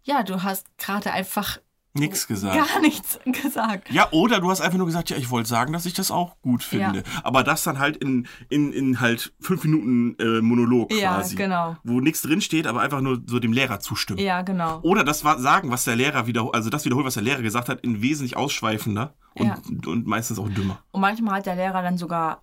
[0.03, 1.57] ja, du hast gerade einfach
[1.99, 2.55] Nix gesagt.
[2.55, 3.91] gar nichts gesagt.
[3.91, 6.39] Ja, oder du hast einfach nur gesagt, ja, ich wollte sagen, dass ich das auch
[6.41, 7.03] gut finde.
[7.23, 11.35] Aber das dann halt in, in, in halt fünf Minuten äh, Monolog Ja, quasi.
[11.35, 11.75] genau.
[11.83, 14.19] Wo nichts drin steht, aber einfach nur so dem Lehrer zustimmen.
[14.19, 14.79] Ja, genau.
[14.81, 17.69] Oder das war, sagen, was der Lehrer wiederholt, also das wiederholt, was der Lehrer gesagt
[17.69, 19.57] hat, in wesentlich ausschweifender und, Ja.
[19.87, 20.79] und meistens auch dümmer.
[20.91, 22.41] Und manchmal hat der Lehrer dann sogar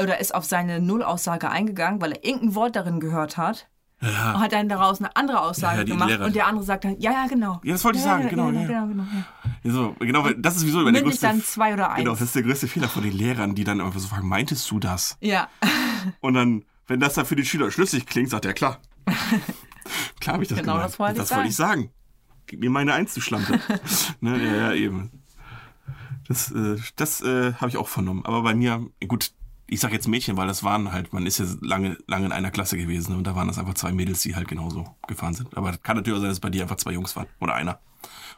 [0.00, 3.68] oder ist auf seine Nullaussage eingegangen, weil er irgendein Wort darin gehört hat.
[4.02, 4.32] Ja.
[4.34, 6.98] und hat dann daraus eine andere Aussage Ja, gemacht Lehrer- und der andere sagt dann,
[7.00, 7.60] ja, ja, genau.
[7.62, 9.02] Ja, das wollte ich sagen, genau, Ja, genau, genau.
[9.02, 9.26] Ja.
[9.62, 11.26] Ja, So, genau, weil das ist immer der größte.
[11.26, 11.98] dann zwei oder eins.
[11.98, 14.70] Genau, das ist der größte Fehler von den Lehrern, die dann einfach so fragen, meintest
[14.70, 15.18] du das?
[15.20, 15.48] Ja.
[16.20, 18.78] Und dann, wenn das dann für den Schüler schlüssig klingt, sagt er, klar.
[20.20, 20.90] klar habe ich das Genau, gemeint.
[20.90, 21.90] das wollte ich das wollte ich sagen.
[22.46, 23.60] Gib mir meine Eins, du Schlampe.
[24.20, 25.10] ne, ja, ja, eben.
[26.26, 28.24] Das, äh, das äh, habe ich auch vernommen.
[28.24, 29.32] Aber bei mir, gut,
[29.70, 32.50] ich sag jetzt Mädchen, weil das waren halt, man ist ja lange, lange in einer
[32.50, 35.56] Klasse gewesen und da waren das einfach zwei Mädels, die halt genauso gefahren sind.
[35.56, 37.26] Aber kann natürlich auch sein, dass es bei dir einfach zwei Jungs waren.
[37.38, 37.78] Oder einer.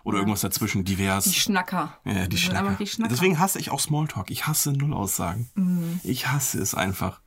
[0.04, 1.24] Oder irgendwas dazwischen, divers.
[1.24, 1.96] Die Schnacker.
[2.04, 2.76] Ja, die sind Schnacker.
[2.78, 3.08] die Schnacker.
[3.08, 4.30] Deswegen hasse ich auch Smalltalk.
[4.30, 5.48] Ich hasse Nullaussagen.
[5.54, 6.00] Mhm.
[6.04, 7.20] Ich hasse es einfach.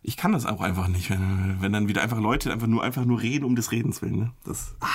[0.00, 3.04] Ich kann das auch einfach nicht, wenn, wenn dann wieder einfach Leute einfach nur, einfach
[3.04, 4.18] nur reden um des Redens willen.
[4.18, 4.32] Ne?
[4.44, 4.88] Das, ah.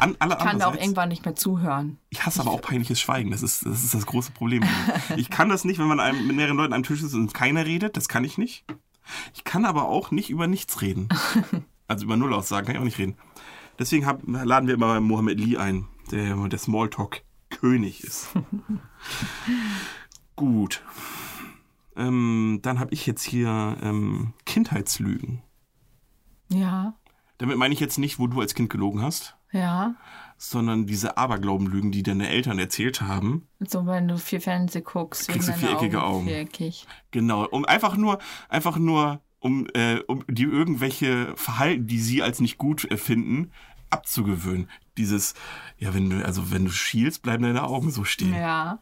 [0.00, 1.98] An, alle Ich kann da auch irgendwann nicht mehr zuhören.
[2.10, 3.30] ich hasse aber auch peinliches Schweigen.
[3.30, 4.62] Das ist, das ist das große Problem.
[5.16, 7.66] Ich kann das nicht, wenn man einem, mit mehreren Leuten am Tisch ist und keiner
[7.66, 7.96] redet.
[7.96, 8.64] Das kann ich nicht.
[9.34, 11.08] Ich kann aber auch nicht über nichts reden.
[11.86, 13.18] Also über Nullaussagen kann ich auch nicht reden.
[13.78, 18.30] Deswegen hab, laden wir immer Mohammed Lee ein, der der Smalltalk-König ist.
[20.36, 20.82] Gut.
[21.94, 25.42] Ähm, dann habe ich jetzt hier ähm, Kindheitslügen.
[27.38, 29.94] Damit meine ich jetzt nicht, wo du als Kind gelogen hast, Ja.
[30.36, 33.48] sondern diese Aberglaubenlügen, die deine Eltern erzählt haben.
[33.60, 36.26] So, wenn du viel Fernsehen guckst, Kriegst du viereckige Augen.
[36.26, 36.86] Viereckig.
[37.10, 38.18] Genau, um einfach nur,
[38.48, 43.50] einfach nur, um, äh, um die irgendwelche Verhalten, die sie als nicht gut erfinden,
[43.90, 44.68] abzugewöhnen.
[44.96, 45.34] Dieses,
[45.78, 48.34] ja, wenn du, also wenn du schielst, bleiben deine Augen so stehen.
[48.34, 48.78] Ja.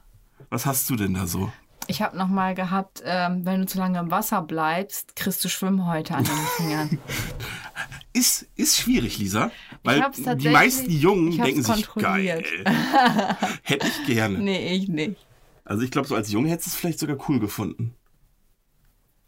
[0.50, 1.50] Was hast du denn da so?
[1.88, 5.48] Ich habe noch mal gehabt, ähm, wenn du zu lange im Wasser bleibst, kriegst du
[5.48, 6.98] Schwimmhäute an den Fingern.
[8.14, 9.50] Ist, ist schwierig, Lisa,
[9.84, 10.04] weil
[10.36, 12.44] die meisten Jungen denken sich, geil,
[13.62, 14.38] hätte ich gerne.
[14.38, 15.16] nee, ich nicht.
[15.64, 17.94] Also ich glaube, so als Junge hättest du es vielleicht sogar cool gefunden.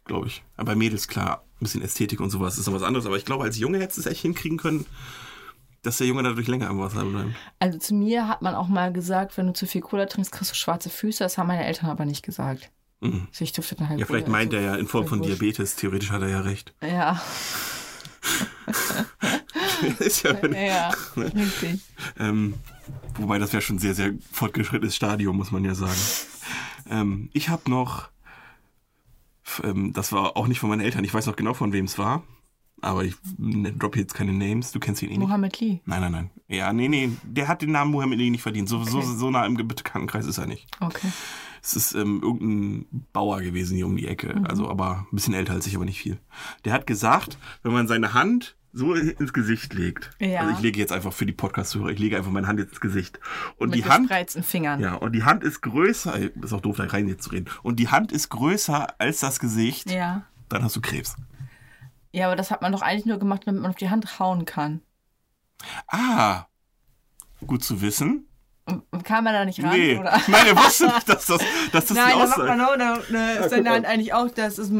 [0.03, 0.43] Glaube ich.
[0.55, 3.07] Aber bei Mädels, klar, ein bisschen Ästhetik und sowas ist noch was anderes.
[3.07, 4.85] Aber ich glaube, als Junge hättest du es echt hinkriegen können,
[5.81, 7.35] dass der Junge dadurch länger am Wasser bleibt.
[7.59, 10.51] Also zu mir hat man auch mal gesagt, wenn du zu viel Cola trinkst, kriegst
[10.51, 11.23] du schwarze Füße.
[11.23, 12.71] Das haben meine Eltern aber nicht gesagt.
[13.01, 13.27] Mhm.
[13.29, 15.21] Also ich durfte dann halt Ja, vielleicht meint er ja in Form von.
[15.21, 15.75] Diabetes.
[15.75, 16.73] Theoretisch hat er ja recht.
[16.81, 17.21] Ja,
[19.99, 21.81] ist ja, ja, richtig.
[22.19, 22.55] ähm,
[23.17, 25.99] wobei das wäre schon sehr, sehr fortgeschrittenes Stadium, muss man ja sagen.
[26.89, 28.09] Ähm, ich habe noch,
[29.63, 31.97] ähm, das war auch nicht von meinen Eltern, ich weiß noch genau, von wem es
[31.97, 32.23] war.
[32.81, 35.27] Aber ich ne, droppe jetzt keine Names, du kennst ihn eh nicht.
[35.27, 35.79] Mohammed Lee.
[35.85, 36.29] Nein, nein, nein.
[36.47, 38.67] Ja, nee, nee, der hat den Namen Mohammed Ali nicht verdient.
[38.69, 39.07] So, so, Okay.
[39.15, 40.67] so nah im Bekanntenkreis ist er nicht.
[40.81, 41.07] Okay.
[41.65, 44.35] Es ist ähm, irgendein Bauer gewesen hier um die Ecke.
[44.35, 44.45] Mhm.
[44.45, 46.19] Also aber ein bisschen älter als ich, aber nicht viel.
[46.63, 50.11] Der hat gesagt, wenn man seine Hand so ins Gesicht legt.
[50.19, 50.41] Ja.
[50.41, 52.81] Also ich lege jetzt einfach für die Podcast-Hörer, ich lege einfach meine Hand jetzt ins
[52.81, 53.19] Gesicht.
[53.57, 54.11] Und Mit die Hand.
[54.45, 54.79] Fingern.
[54.79, 57.49] Ja, und die Hand ist größer, ist auch doof, da rein jetzt zu reden.
[57.63, 60.23] Und die Hand ist größer als das Gesicht, ja.
[60.49, 61.15] dann hast du Krebs.
[62.11, 64.45] Ja, aber das hat man doch eigentlich nur gemacht, damit man auf die Hand hauen
[64.45, 64.81] kann.
[65.87, 66.45] Ah,
[67.47, 68.27] gut zu wissen.
[69.05, 69.69] Kam man da nicht ran?
[69.69, 70.19] Nee, Oder?
[70.27, 71.41] nein, er wusste nicht, dass das,
[71.71, 72.75] dass das Nein, da macht man auch,
[73.51, 73.75] deine mal.
[73.75, 74.71] Hand eigentlich auch, das ist,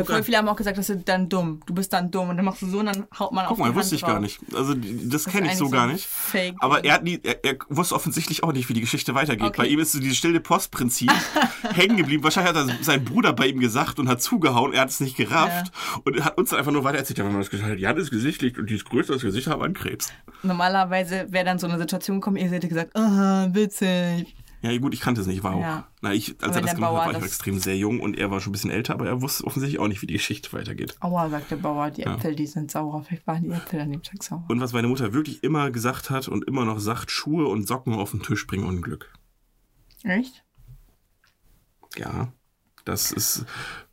[0.00, 0.24] äh, voll an.
[0.24, 1.60] viele haben auch gesagt, das ist dann dumm.
[1.66, 3.58] Du bist dann dumm und dann machst du so und dann haut man auf Guck
[3.58, 4.10] mal, die Hand wusste ich drauf.
[4.10, 4.40] gar nicht.
[4.54, 6.06] Also das Das kenne ich so gar nicht.
[6.06, 9.46] Fake Aber er, hat nie, er, er wusste offensichtlich auch nicht, wie die Geschichte weitergeht.
[9.48, 9.62] Okay.
[9.62, 11.10] Bei ihm ist so dieses stille Postprinzip
[11.74, 12.22] hängen geblieben.
[12.24, 14.72] Wahrscheinlich hat er sein Bruder bei ihm gesagt und hat zugehauen.
[14.72, 15.72] Er hat es nicht gerafft
[16.04, 17.18] und er hat uns dann einfach nur weiter erzählt.
[17.18, 19.12] Ja, wenn man das gesagt hat, die Hand ist Gesicht liegt und die ist größer
[19.12, 20.12] als Gesicht, hat man Krebs.
[20.42, 24.34] Normalerweise wäre dann so eine Situation gekommen, ihr hättet gesagt, aha, witzig.
[24.64, 25.60] Ja, gut, ich kannte es nicht, war auch.
[25.60, 25.88] Ja.
[26.00, 27.76] Na, ich, als Aber er das der gemacht hat, Bauer war ich das- extrem sehr
[27.76, 30.06] jung und er war schon ein bisschen älter, aber er wusste offensichtlich auch nicht, wie
[30.06, 30.96] die Geschichte weitergeht.
[31.00, 33.02] Aua, sagt der Bauer, die Äpfel, die sind sauer.
[33.04, 34.44] Vielleicht waren die Äpfel an dem Tag sauer.
[34.48, 37.92] Und was meine Mutter wirklich immer gesagt hat und immer noch sagt, Schuhe und Socken
[37.92, 39.12] auf den Tisch bringen Unglück.
[40.02, 40.44] Echt?
[41.96, 42.32] Ja,
[42.86, 43.44] das ist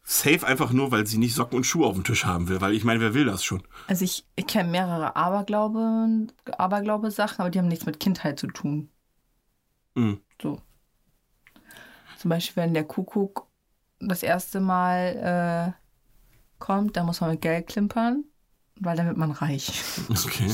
[0.04, 2.62] safe einfach nur, weil sie nicht Socken und Schuhe auf dem Tisch haben will.
[2.62, 3.62] Weil ich meine, wer will das schon?
[3.88, 8.90] Also ich, ich kenne mehrere Aberglaube, Aberglaube-Sachen, aber die haben nichts mit Kindheit zu tun.
[9.96, 10.20] Mhm.
[10.42, 10.62] So.
[12.18, 13.48] Zum Beispiel, wenn der Kuckuck
[14.00, 18.24] das erste Mal äh, kommt, dann muss man mit Geld klimpern,
[18.80, 19.72] weil dann wird man reich.
[20.10, 20.52] Okay.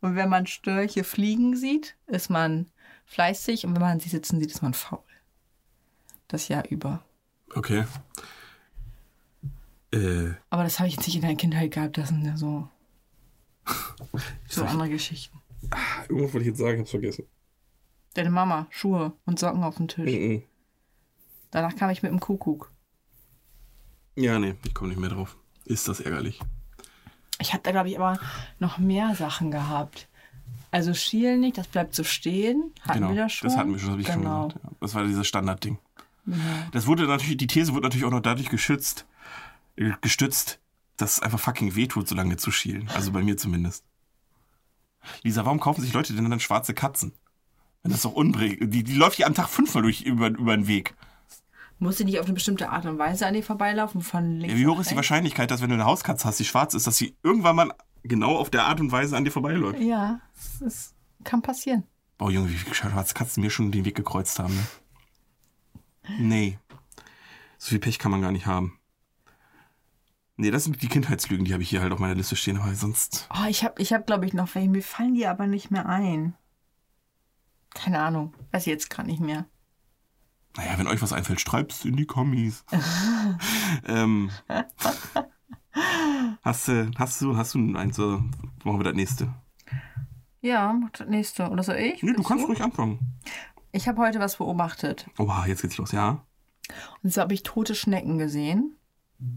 [0.00, 2.70] Und wenn man Störche fliegen sieht, ist man
[3.06, 5.00] fleißig und wenn man sie sitzen sieht, ist man faul.
[6.28, 7.02] Das Jahr über.
[7.54, 7.84] Okay.
[9.92, 12.68] Äh, Aber das habe ich jetzt nicht in der Kindheit gehabt, das sind ja so,
[14.48, 15.40] so ich- andere Geschichten.
[16.08, 17.26] irgendwas wollte ich jetzt sagen, hab's vergessen.
[18.14, 20.12] Deine Mama, Schuhe und Socken auf dem Tisch.
[20.12, 20.42] Mhm.
[21.50, 22.72] Danach kam ich mit dem Kuckuck.
[24.16, 25.36] Ja, nee, ich komme nicht mehr drauf.
[25.64, 26.40] Ist das ärgerlich.
[27.40, 28.18] Ich habe da, glaube ich, aber
[28.58, 30.08] noch mehr Sachen gehabt.
[30.70, 32.72] Also schielen nicht, das bleibt so stehen.
[32.80, 33.10] Hatten genau.
[33.10, 33.48] wir das schon?
[33.48, 34.42] Das hatten wir schon, das habe ich genau.
[34.42, 34.64] schon gesagt.
[34.64, 34.76] Ja.
[34.80, 35.78] Das war dieses Standardding.
[36.26, 36.34] Ja.
[36.72, 39.06] Das wurde natürlich, die These wurde natürlich auch noch dadurch geschützt,
[39.76, 40.58] äh, gestützt,
[40.96, 42.88] dass es einfach fucking wehtut, so lange zu schielen.
[42.94, 43.84] Also bei mir zumindest.
[45.22, 47.12] Lisa, warum kaufen sich Leute denn dann schwarze Katzen?
[47.84, 48.72] Das doch unbringend.
[48.72, 50.94] Die, die läuft ja am Tag fünfmal durch über, über den Weg.
[51.78, 54.00] Muss sie nicht auf eine bestimmte Art und Weise an dir vorbeilaufen?
[54.00, 54.96] Von links Ja, wie hoch ist die?
[54.96, 58.36] Wahrscheinlichkeit, dass wenn du eine Hauskatze hast, die schwarz ist, dass sie irgendwann mal genau
[58.36, 59.80] auf der Art und Weise an dir vorbeiläuft?
[59.80, 60.94] Ja, das ist,
[61.24, 61.84] kann passieren.
[62.16, 64.54] Boah, Junge, wie viele schwarze Katzen mir schon den Weg gekreuzt haben.
[64.54, 64.66] Ne?
[66.20, 66.58] Nee.
[67.58, 68.78] So viel Pech kann man gar nicht haben.
[70.36, 72.74] Nee, das sind die Kindheitslügen, die habe ich hier halt auf meiner Liste stehen, aber
[72.74, 73.28] sonst.
[73.32, 74.68] Oh, ich habe, ich hab, glaube ich, noch welche.
[74.68, 76.34] Mir fallen die aber nicht mehr ein.
[77.74, 78.34] Keine Ahnung.
[78.52, 79.46] Weiß ich jetzt gerade nicht mehr.
[80.56, 82.64] Naja, wenn euch was einfällt, schreibt's in die Kommis.
[83.86, 84.30] ähm,
[86.42, 88.22] hast, du, hast du, hast du eins, so,
[88.62, 89.34] machen wir das nächste.
[90.40, 91.48] Ja, mach das nächste.
[91.50, 92.02] Oder soll ich?
[92.02, 93.00] Nee, du kannst ruhig anfangen.
[93.72, 95.06] Ich habe heute was beobachtet.
[95.18, 96.24] Oha, jetzt geht's los, ja.
[97.02, 98.76] Und zwar habe ich tote Schnecken gesehen.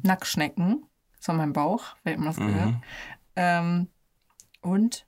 [0.04, 0.86] Nacktschnecken.
[1.18, 2.76] Das war mein Bauch, wer immer das gehört.
[3.36, 3.88] Ähm,
[4.62, 5.08] und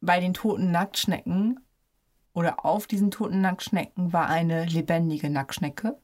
[0.00, 1.60] bei den toten Nacktschnecken
[2.38, 5.88] oder auf diesen toten Nacktschnecken war eine lebendige Nacktschnecke.
[5.88, 5.98] Und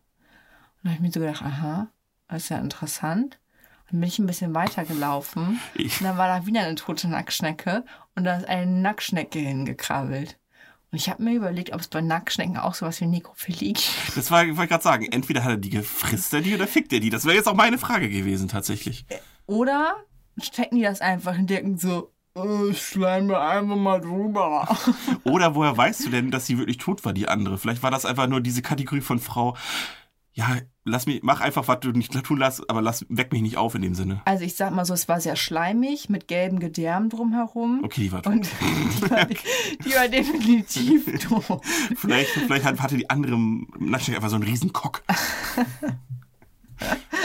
[0.82, 1.86] da habe ich mir so gedacht, aha,
[2.28, 3.38] das ist ja interessant.
[3.90, 5.60] Dann bin ich ein bisschen weiter gelaufen.
[5.74, 7.84] Ich- Und dann war da wieder eine tote Nacktschnecke
[8.16, 10.36] und da ist eine Nacktschnecke hingekrabbelt.
[10.90, 14.16] Und ich habe mir überlegt, ob es bei Nacktschnecken auch sowas wie Nekrophilie gibt.
[14.16, 16.92] Das war, ich wollte gerade sagen, entweder hat er die gefrisst er die oder fickt
[16.92, 17.10] er die.
[17.10, 19.06] Das wäre jetzt auch meine Frage gewesen, tatsächlich.
[19.46, 19.94] Oder
[20.40, 22.12] stecken die das einfach und denken so,
[22.70, 24.66] ich schleime einfach mal drüber.
[25.24, 27.58] Oder woher weißt du denn, dass sie wirklich tot war, die andere?
[27.58, 29.56] Vielleicht war das einfach nur diese Kategorie von Frau,
[30.36, 30.48] ja,
[30.84, 33.76] lass mich, mach einfach, was du nicht tun lass, aber lass, weck mich nicht auf
[33.76, 34.20] in dem Sinne.
[34.24, 37.82] Also ich sag mal so, es war sehr schleimig mit gelbem Gedärm drumherum.
[37.84, 38.32] Okay, die war tot.
[38.32, 41.60] Und die war, die war definitiv tot.
[41.94, 43.38] Vielleicht, vielleicht hat- hatte die andere
[43.78, 45.04] Nacktschnecke einfach so einen riesen Kock.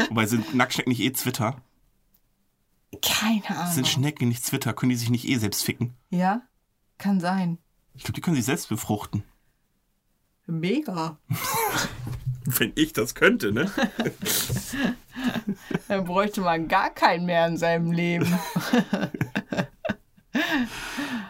[0.09, 1.55] Wobei sind Nacktschnecken nicht eh Zwitter?
[3.01, 3.73] Keine Ahnung.
[3.73, 4.73] Sind Schnecken nicht Zwitter?
[4.73, 5.95] Können die sich nicht eh selbst ficken?
[6.09, 6.41] ja,
[6.97, 7.57] kann sein.
[7.95, 9.23] Ich glaube, die können sich selbst befruchten.
[10.47, 11.17] Mega.
[12.45, 13.71] Wenn ich das könnte, ne?
[15.87, 18.27] Dann bräuchte man gar keinen mehr in seinem Leben.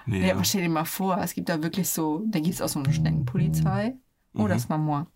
[0.05, 0.33] Nee, Ja, ja.
[0.35, 2.79] aber stell dir mal vor, es gibt da wirklich so, da gibt es auch so
[2.79, 3.95] eine Schneckenpolizei.
[4.33, 5.07] Oh, das ist Maman.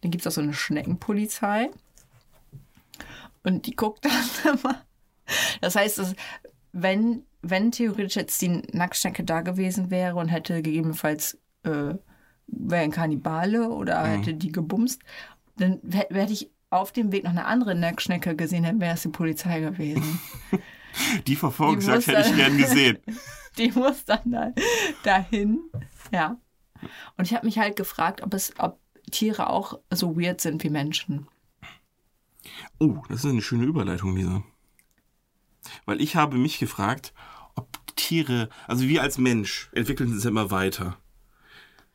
[0.00, 1.70] Dann gibt es auch so eine Schneckenpolizei.
[3.42, 4.82] Und die guckt dann immer.
[5.60, 6.14] Das heißt,
[6.72, 11.94] wenn, wenn theoretisch jetzt die Nacktschnecke da gewesen wäre und hätte gegebenenfalls, äh,
[12.48, 15.02] wäre ein Kannibale oder hätte die gebumst,
[15.56, 19.02] dann hä- hätte ich auf dem Weg noch eine andere Nacktschnecke gesehen, dann wäre es
[19.02, 20.20] die Polizei gewesen.
[21.26, 22.98] Die Verfolgungsjagd hätte ich gern gesehen.
[23.58, 24.52] die muss dann da,
[25.04, 25.60] dahin.
[26.10, 26.38] Ja.
[27.18, 30.70] Und ich habe mich halt gefragt, ob es, ob Tiere auch so weird sind wie
[30.70, 31.28] Menschen.
[32.78, 34.42] Oh, das ist eine schöne Überleitung, Lisa.
[35.84, 37.12] Weil ich habe mich gefragt,
[37.54, 40.98] ob Tiere, also wir als Mensch entwickeln uns ja immer weiter.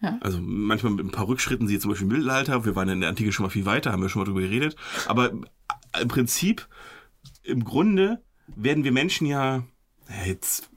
[0.01, 0.17] Ja.
[0.21, 3.09] Also manchmal mit ein paar Rückschritten, sie zum Beispiel im Mittelalter, wir waren in der
[3.09, 4.75] Antike schon mal viel weiter, haben wir schon mal drüber geredet.
[5.05, 5.31] Aber
[5.99, 6.67] im Prinzip,
[7.43, 9.63] im Grunde werden wir Menschen ja,
[10.25, 10.69] jetzt,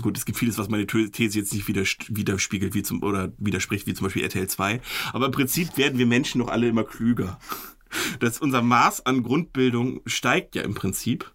[0.00, 3.94] gut, es gibt vieles, was meine These jetzt nicht widerspiegelt, wie zum, oder widerspricht, wie
[3.94, 4.80] zum Beispiel RTL 2.
[5.12, 7.38] Aber im Prinzip werden wir Menschen doch alle immer klüger.
[8.20, 11.30] Das, unser Maß an Grundbildung steigt ja im Prinzip.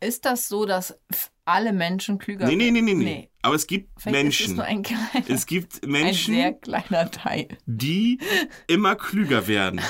[0.00, 0.98] Ist das so, dass
[1.44, 3.04] alle Menschen klüger Nee, nee, nee, nee, nee.
[3.04, 3.30] Nee.
[3.42, 4.56] Aber es gibt Vielleicht ist es Menschen.
[4.56, 7.48] nur ein, kleiner, Es gibt ein sehr Menschen, kleiner Teil.
[7.66, 8.18] die
[8.66, 9.80] immer klüger werden.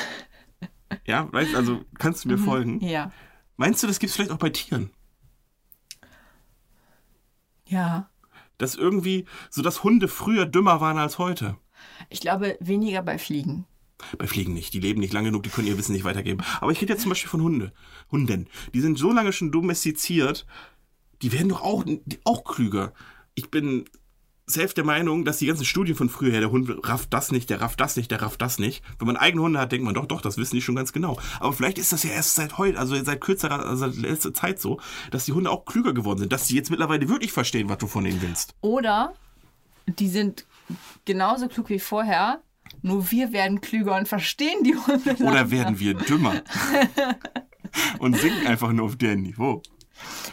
[1.06, 2.80] Ja, weißt also kannst du mir folgen?
[2.80, 3.10] Ja.
[3.56, 4.90] Meinst du, das gibt es vielleicht auch bei Tieren?
[7.66, 8.10] Ja.
[8.58, 11.56] Dass irgendwie, so dass Hunde früher dümmer waren als heute.
[12.08, 13.66] Ich glaube, weniger bei Fliegen.
[14.18, 14.74] Bei Fliegen nicht.
[14.74, 16.42] Die leben nicht lang genug, die können ihr Wissen nicht weitergeben.
[16.60, 17.72] Aber ich rede jetzt zum Beispiel von Hunde.
[18.10, 18.46] Hunden.
[18.74, 20.46] Die sind so lange schon domestiziert,
[21.22, 21.84] die werden doch auch,
[22.24, 22.92] auch klüger.
[23.34, 23.86] Ich bin
[24.46, 27.50] selbst der Meinung, dass die ganzen Studien von früher her, der Hund rafft das nicht,
[27.50, 28.82] der rafft das nicht, der rafft das nicht.
[28.98, 31.18] Wenn man eigene Hunde hat, denkt man doch, doch, das wissen die schon ganz genau.
[31.40, 34.60] Aber vielleicht ist das ja erst seit heute, also seit kürzerer, also seit letzter Zeit
[34.60, 34.80] so,
[35.10, 37.88] dass die Hunde auch klüger geworden sind, dass sie jetzt mittlerweile wirklich verstehen, was du
[37.88, 38.54] von ihnen willst.
[38.60, 39.14] Oder
[39.86, 40.46] die sind
[41.04, 42.40] genauso klug wie vorher,
[42.82, 45.22] nur wir werden klüger und verstehen die Hunde.
[45.24, 46.34] Oder werden wir dümmer?
[47.98, 49.60] Und sinken einfach nur auf deren Niveau.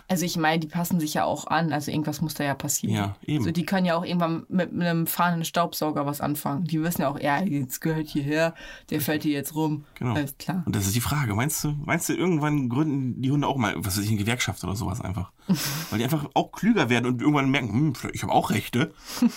[0.07, 1.71] Also ich meine, die passen sich ja auch an.
[1.71, 2.95] Also irgendwas muss da ja passieren.
[2.95, 3.43] Ja, eben.
[3.43, 6.65] So, die können ja auch irgendwann mit einem fahrenden Staubsauger was anfangen.
[6.65, 8.53] Die wissen ja auch, ja, jetzt gehört hierher,
[8.89, 9.85] der fällt hier jetzt rum.
[9.95, 10.13] Genau.
[10.13, 10.63] Alles klar.
[10.65, 11.33] Und das ist die Frage.
[11.35, 14.63] Meinst du, meinst du, irgendwann gründen die Hunde auch mal, was weiß ich, eine Gewerkschaft
[14.63, 15.31] oder sowas einfach?
[15.89, 18.93] Weil die einfach auch klüger werden und irgendwann merken, hm, ich habe auch Rechte.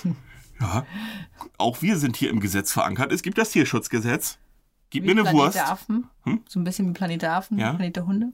[0.61, 0.87] ja.
[1.59, 3.13] Auch wir sind hier im Gesetz verankert.
[3.13, 4.39] Es gibt das Tierschutzgesetz.
[4.91, 5.57] Gib mir eine Planet Wurst.
[5.57, 6.09] der Affen.
[6.25, 6.41] Hm?
[6.49, 7.73] So ein bisschen wie Planet der Affen, Ja.
[7.73, 8.33] Planet der Hunde.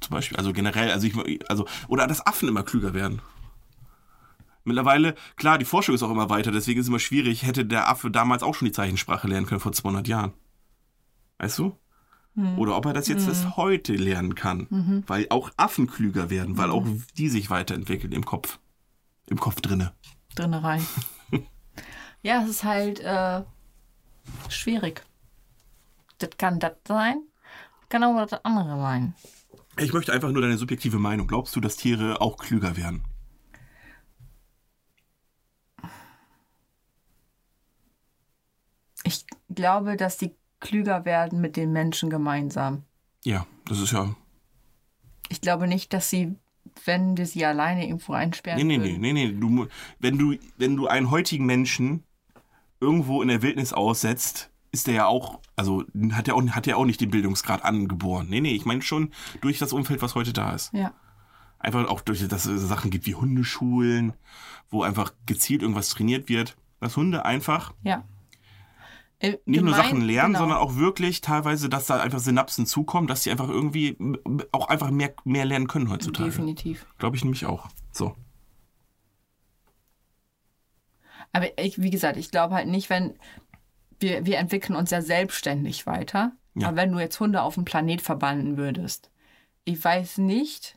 [0.00, 0.36] Zum Beispiel.
[0.36, 3.20] Also generell, also ich, also, oder dass Affen immer klüger werden.
[4.64, 7.88] Mittlerweile, klar, die Forschung ist auch immer weiter, deswegen ist es immer schwierig, hätte der
[7.88, 10.32] Affe damals auch schon die Zeichensprache lernen können vor 200 Jahren.
[11.38, 11.76] Weißt du?
[12.56, 16.70] Oder ob er das jetzt erst heute lernen kann, weil auch Affen klüger werden, weil
[16.70, 18.60] auch die sich weiterentwickeln im Kopf.
[19.26, 19.92] Im Kopf drinne.
[20.36, 20.86] drinne rein.
[22.22, 23.42] ja, es ist halt äh,
[24.48, 25.02] schwierig.
[26.18, 27.22] Das kann das sein,
[27.88, 29.14] kann aber das andere sein.
[29.78, 31.28] Ich möchte einfach nur deine subjektive Meinung.
[31.28, 33.04] Glaubst du, dass Tiere auch klüger werden?
[39.04, 42.82] Ich glaube, dass die klüger werden mit den Menschen gemeinsam.
[43.24, 44.14] Ja, das ist ja.
[45.28, 46.34] Ich glaube nicht, dass sie,
[46.84, 49.00] wenn wir sie alleine irgendwo einsperren Nee, nee, nee, würden.
[49.00, 49.32] nee, nee.
[49.32, 49.66] Du, mu-
[49.98, 52.02] wenn, du, wenn du einen heutigen Menschen
[52.80, 56.76] irgendwo in der Wildnis aussetzt, ist der ja auch, also hat er auch, hat er
[56.76, 58.26] auch nicht den Bildungsgrad angeboren.
[58.28, 60.72] Nee, nee, ich meine schon durch das Umfeld, was heute da ist.
[60.74, 60.92] Ja.
[61.58, 64.12] Einfach auch durch, dass es Sachen gibt wie Hundeschulen,
[64.70, 66.56] wo einfach gezielt irgendwas trainiert wird.
[66.80, 68.04] Dass Hunde einfach Ja.
[69.20, 70.38] Äh, nicht nur gemein- Sachen lernen, genau.
[70.44, 73.96] sondern auch wirklich teilweise, dass da einfach Synapsen zukommen, dass die einfach irgendwie
[74.52, 76.28] auch einfach mehr, mehr lernen können heutzutage.
[76.30, 76.86] Definitiv.
[76.98, 77.66] Glaube ich nämlich auch.
[77.90, 78.14] So.
[81.38, 83.14] Aber ich, wie gesagt, ich glaube halt nicht, wenn
[84.00, 86.32] wir, wir entwickeln uns ja selbstständig weiter.
[86.54, 86.68] Ja.
[86.68, 89.10] Aber wenn du jetzt Hunde auf dem Planet verbannen würdest,
[89.64, 90.76] ich weiß nicht,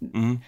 [0.00, 0.42] Mhm.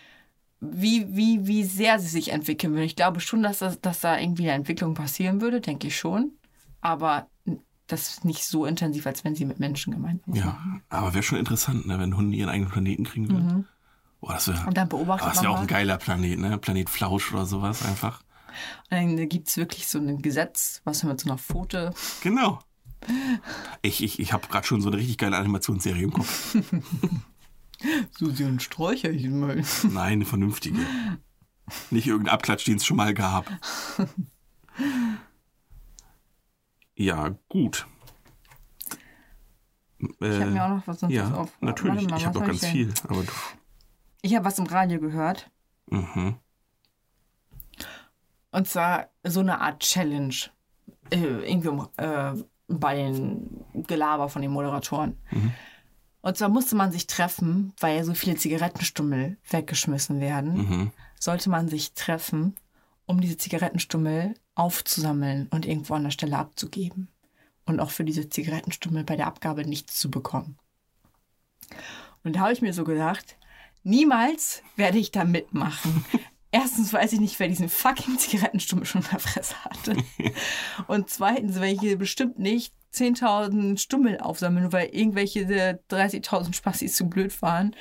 [0.60, 2.84] wie, wie, wie sehr sie sich entwickeln würden.
[2.84, 6.32] Ich glaube schon, dass, das, dass da irgendwie eine Entwicklung passieren würde, denke ich schon.
[6.80, 7.28] Aber
[7.86, 10.82] das ist nicht so intensiv, als wenn sie mit Menschen gemeinsam Ja, machen.
[10.88, 13.66] aber wäre schon interessant, ne, wenn Hunde ihren eigenen Planeten kriegen würden.
[14.20, 14.68] Boah, das wäre Mhm.
[14.68, 15.60] Und dann beobachtet das man wär auch mal.
[15.62, 16.58] ein geiler Planet, ne?
[16.58, 18.22] Planet Flausch oder sowas einfach.
[18.90, 21.92] Und dann gibt es wirklich so ein Gesetz, was mit so einer Pfote.
[22.22, 22.58] Genau.
[23.82, 26.56] Ich, ich, ich habe gerade schon so eine richtig geile Animationsserie im Kopf.
[28.18, 29.62] Susi und Sträucherchen mal.
[29.84, 30.78] Nein, eine vernünftige.
[31.90, 33.50] Nicht irgendein Abklatsch, den es schon mal gab.
[36.94, 37.86] Ja, gut.
[39.98, 41.52] Ich habe mir auch noch was sonst Äh, Ja, auf.
[41.60, 42.08] natürlich.
[42.08, 42.92] Mal, ich habe noch ganz viel.
[43.08, 43.32] Aber du,
[44.22, 45.50] Ich habe was im Radio gehört.
[45.86, 46.36] mhm.
[48.56, 50.34] Und zwar so eine Art Challenge.
[51.10, 52.32] Äh, irgendwie äh,
[52.68, 55.18] bei den Gelaber von den Moderatoren.
[56.22, 60.56] Und zwar musste man sich treffen, weil ja so viele Zigarettenstummel weggeschmissen werden.
[60.56, 60.92] Mhm.
[61.20, 62.56] Sollte man sich treffen,
[63.04, 67.08] um diese Zigarettenstummel aufzusammeln und irgendwo an der Stelle abzugeben.
[67.66, 70.56] Und auch für diese Zigarettenstummel bei der Abgabe nichts zu bekommen.
[72.24, 73.36] Und da habe ich mir so gedacht,
[73.82, 76.06] niemals werde ich da mitmachen.
[76.52, 79.96] Erstens weiß ich nicht, wer diesen fucking Zigarettenstummel schon in der Fresse hatte.
[80.86, 86.94] Und zweitens, weil ich hier bestimmt nicht 10.000 Stummel aufsammeln, weil irgendwelche der 30.000 Spassis
[86.96, 87.74] zu blöd waren,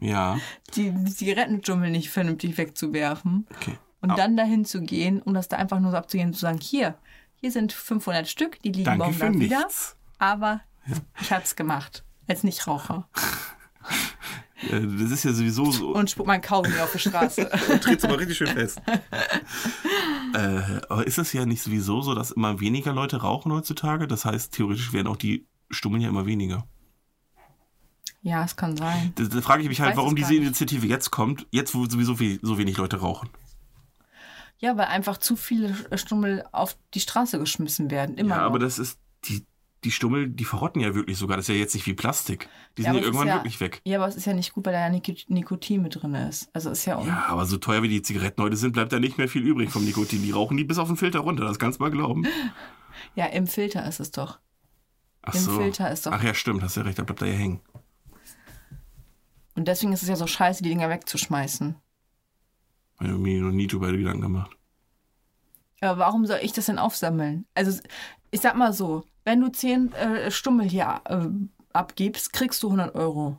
[0.00, 0.38] Ja,
[0.74, 3.46] die, die Zigarettenstummel nicht vernünftig wegzuwerfen.
[3.54, 3.76] okay.
[4.00, 4.14] Und Ah.
[4.16, 6.96] dann dahin zu gehen, um das da einfach nur so abzugehen und zu sagen, hier,
[7.34, 9.58] hier sind 500 Stück, die liegen Danke morgen für da wieder.
[9.58, 9.96] nichts.
[10.18, 10.60] Aber
[11.20, 12.04] ich hab's gemacht.
[12.28, 13.08] Als Nichtraucher.
[14.62, 15.94] Äh, Das ist ja sowieso so.
[15.94, 17.48] Und spuck mein Kaugummi auf die Straße.
[17.72, 18.80] Und tritt's aber richtig schön fest.
[20.34, 24.06] äh, aber ist es ja nicht sowieso so, dass immer weniger Leute rauchen heutzutage?
[24.08, 26.66] Das heißt, theoretisch werden auch die Stummeln ja immer weniger.
[28.22, 29.12] ja, es kann sein.
[29.14, 30.42] Da, da frage ich mich halt, weiß warum es diese nicht.
[30.42, 33.28] Initiative jetzt kommt, jetzt wo sowieso we so wenig Leute rauchen.
[34.58, 38.16] Ja, weil einfach zu viele Stummel auf die Straße geschmissen werden.
[38.16, 38.46] Immer ja, noch.
[38.46, 39.46] aber das ist, die,
[39.84, 41.36] die Stummel, die verrotten ja wirklich sogar.
[41.36, 42.48] Das ist ja jetzt nicht wie Plastik.
[42.76, 43.80] Die Ja, sind ja irgendwann ja- wirklich weg.
[43.84, 46.48] Ja, aber es ist ja nicht gut, weil da ja Nik Nikotin mit drin ist.
[46.52, 49.18] Also ist ja, Ja, aber so teuer wie die Zigaretten heute sind, bleibt da nicht
[49.18, 50.22] mehr viel übrig vom Nikotin.
[50.22, 52.26] Die rauchen die bis auf den Filter runter, das kannst du mal glauben.
[53.14, 54.40] ja, im Filter ist es doch.
[55.22, 55.52] Ach Im so.
[55.58, 57.60] Filter ist doch- Ach ja, stimmt, hast ja recht, da bleibt da ja hängen.
[59.54, 61.76] Und deswegen ist es ja so scheiße, die Dinger wegzuschmeißen.
[63.00, 64.50] Ich mir noch nie drüber Gedanken gemacht.
[65.80, 67.46] Aber warum soll ich das denn aufsammeln?
[67.54, 67.80] Also,
[68.32, 71.18] ich sag mal so, wenn du 10 äh, Stummel hier äh,
[71.74, 73.38] abgibst, kriegst du 100 Euro.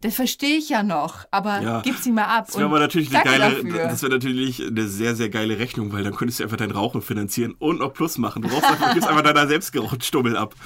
[0.00, 1.80] Das verstehe ich ja noch, aber Ja.
[1.82, 2.46] gib sie mal ab.
[2.48, 3.88] Das wäre natürlich eine danke geile, dafür.
[3.88, 7.02] das wäre natürlich eine sehr, sehr geile Rechnung, weil dann könntest du einfach dein Rauchen
[7.02, 8.42] finanzieren und noch Plus machen.
[8.42, 10.56] Du brauchst einfach, gibst einfach deiner selbst gerauchten Stummel ab.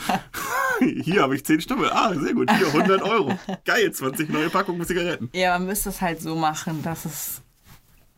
[0.80, 1.90] Hier habe ich 10 Stummel.
[1.90, 2.50] Ah, sehr gut.
[2.50, 3.38] Hier 100 Euro.
[3.66, 5.28] Geil, 20 neue Packungen Zigaretten.
[5.34, 7.42] Ja, man müsste es halt so machen, dass es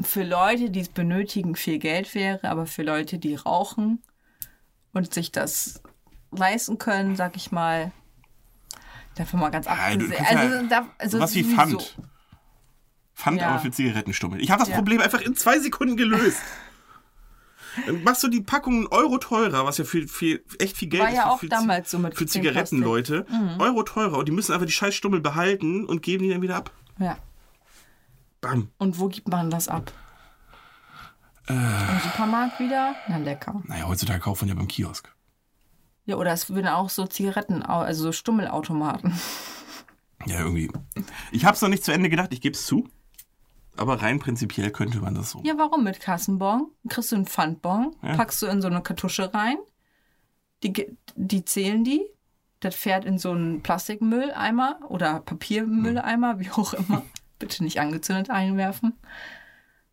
[0.00, 4.00] für Leute, die es benötigen, viel Geld wäre, aber für Leute, die rauchen
[4.92, 5.82] und sich das
[6.30, 7.92] leisten können, sag ich mal,
[9.16, 10.10] dafür mal ganz Ja, abgesehen.
[10.12, 11.44] kannst Also, ja da, also Was wie.
[11.44, 11.96] Pfand.
[13.14, 13.48] Pfand Ja.
[13.50, 14.40] aber für Zigarettenstummel.
[14.40, 14.76] Ich habe das Ja.
[14.76, 16.40] Problem einfach in zwei Sekunden gelöst.
[17.86, 21.02] Dann machst du die Packung einen Euro teurer, was ja für, für echt viel Geld
[21.04, 21.16] War ist.
[21.16, 23.26] ja für, auch für, damals so mit Für Zigarettenleute.
[23.30, 23.60] Mhm.
[23.60, 24.18] Euro teurer.
[24.18, 26.72] Und die müssen einfach die Scheißstummel behalten und geben die dann wieder ab.
[26.98, 27.16] Ja.
[28.40, 28.70] Bam.
[28.78, 29.92] Und wo gibt man das ab?
[31.46, 32.94] Im Supermarkt wieder?
[33.08, 33.60] Na lecker.
[33.66, 35.12] Naja, heutzutage kauft man ja beim Kiosk.
[36.06, 39.14] Ja, oder es würden auch so Zigaretten, also so Stummelautomaten.
[40.26, 40.70] Ja, irgendwie.
[41.32, 42.86] Ich habe es noch nicht zu Ende gedacht, ich gebe es zu.
[43.78, 45.40] Aber rein prinzipiell könnte man das so.
[45.46, 46.66] Ja, warum mit Kassenbon?
[46.90, 48.16] Kriegst du einen Pfandbon, Ja.
[48.16, 49.56] packst du in so eine Kartusche rein,
[50.62, 52.04] die, die zählen die,
[52.60, 57.02] das fährt in so einen Plastikmülleimer oder Papiermülleimer, wie auch immer.
[57.38, 58.92] Bitte nicht angezündet einwerfen.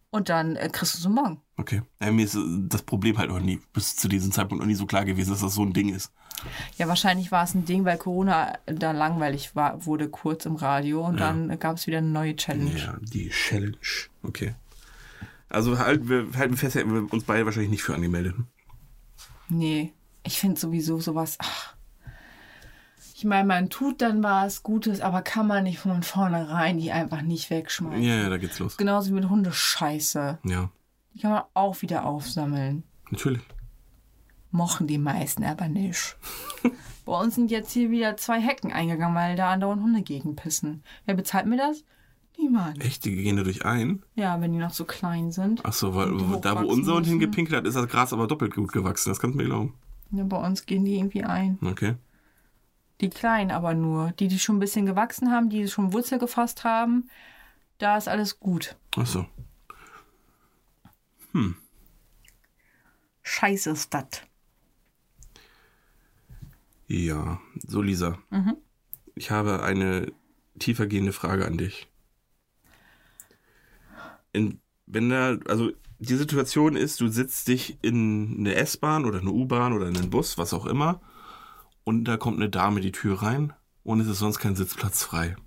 [0.10, 1.41] Und dann äh, kriegst du einen Bon.
[1.58, 1.82] Okay.
[2.01, 2.39] Ja, mir ist äh,
[2.70, 5.41] das Problem halt noch nie, bis zu diesem Zeitpunkt noch nie so klar gewesen, dass
[5.41, 6.12] das so ein Ding ist.
[6.78, 11.05] Ja, wahrscheinlich war es ein Ding, weil Corona da langweilig war, wurde kurz im Radio
[11.05, 12.78] und dann gab es wieder eine neue Challenge.
[12.78, 13.78] Ja, die Challenge.
[14.22, 14.53] Okay.
[15.49, 18.36] Also halt, wir halten fest, hätten wir uns beide wahrscheinlich nicht für angemeldet.
[19.49, 19.93] Nee,
[20.24, 21.38] ich finde sowieso sowas.
[21.39, 21.76] Ach.
[23.20, 27.24] Ich meine, man tut dann was Gutes, aber kann man nicht von vornherein die einfach
[27.24, 28.03] nicht wegschmeißen.
[28.03, 28.78] Ja, ja, da geht's los.
[28.78, 30.38] Genauso wie mit Hundescheiße.
[30.43, 30.70] Ja,
[31.15, 32.84] Die kann man auch wieder aufsammeln.
[33.09, 33.41] natürlich.
[34.51, 36.15] Mochen die meisten aber nicht.
[37.05, 40.84] Bei uns sind jetzt hier wieder zwei Hecken eingegangen, weil da andauernd Hunde gegenpissen.
[41.07, 41.84] Wer bezahlt mir das?
[42.38, 42.86] Niemand.
[42.86, 44.03] Echt, die gehen dadurch ein?
[44.13, 45.61] Ja, wenn die noch so klein sind.
[45.63, 46.11] Ach so, weil
[46.41, 49.09] da, wo unser Hund hingepinkelt hat, ist das Gras aber doppelt gut gewachsen.
[49.09, 49.74] Das kannst du mir glauben.
[50.11, 51.57] Ja, bei uns gehen die irgendwie ein.
[51.65, 51.95] Okay.
[53.01, 54.11] Die kleinen aber nur.
[54.13, 57.09] Die, die schon ein bisschen gewachsen haben, die schon Wurzel gefasst haben,
[57.77, 58.75] da ist alles gut.
[58.95, 59.25] Ach so.
[63.23, 64.21] Scheiße ist das.
[66.87, 68.17] Ja, so Lisa.
[69.15, 70.11] Ich habe eine
[70.59, 71.87] tiefergehende Frage an dich.
[74.31, 79.31] In, wenn da, also die Situation ist, du sitzt dich in eine S-Bahn oder eine
[79.31, 81.01] U-Bahn oder in einen Bus, was auch immer,
[81.88, 85.38] und da kommt eine Dame die Tür rein und es ist sonst kein Sitzplatz frei.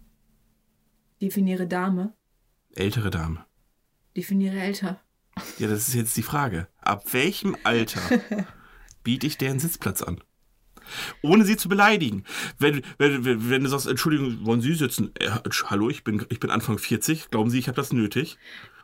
[1.20, 2.14] Definiere Dame.
[2.74, 3.44] Ältere Dame.
[4.16, 4.98] Definiere älter.
[5.58, 6.66] Ja, das ist jetzt die Frage.
[6.80, 8.00] Ab welchem Alter
[9.04, 10.22] biete ich deren Sitzplatz an?
[11.20, 12.24] Ohne sie zu beleidigen.
[12.58, 15.12] Wenn, wenn, wenn, du sagst, Entschuldigung, wollen Sie sitzen?
[15.16, 15.28] Äh,
[15.66, 17.28] hallo, ich bin, ich bin Anfang 40.
[17.30, 18.38] Glauben Sie, ich habe das nötig?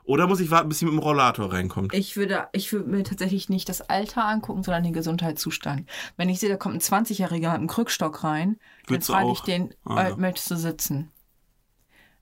[0.07, 1.93] Oder muss ich warten, bis sie mit dem Rollator reinkommt?
[1.93, 5.89] Ich würde, ich würde mir tatsächlich nicht das Alter angucken, sondern den Gesundheitszustand.
[6.17, 9.33] Wenn ich sehe, da kommt ein 20-Jähriger mit einem Krückstock rein, dann Würdest du frage
[9.33, 10.17] ich den, Ah, äh, ja.
[10.17, 11.11] möchtest du sitzen?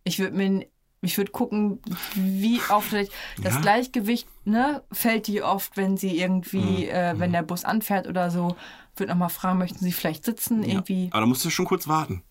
[0.02, 0.66] Ich würde mir,
[1.02, 1.80] ich würde gucken,
[2.14, 2.92] wie oft
[3.42, 3.60] das Ja.
[3.60, 6.18] Gleichgewicht, ne, fällt die oft, wenn sie Mhm.
[6.18, 8.56] irgendwie, äh, wenn der Bus anfährt oder so.
[8.96, 10.62] Würde nochmal fragen, möchten sie vielleicht sitzen?
[10.62, 11.08] Irgendwie.
[11.10, 12.22] Aber da musst du schon kurz warten.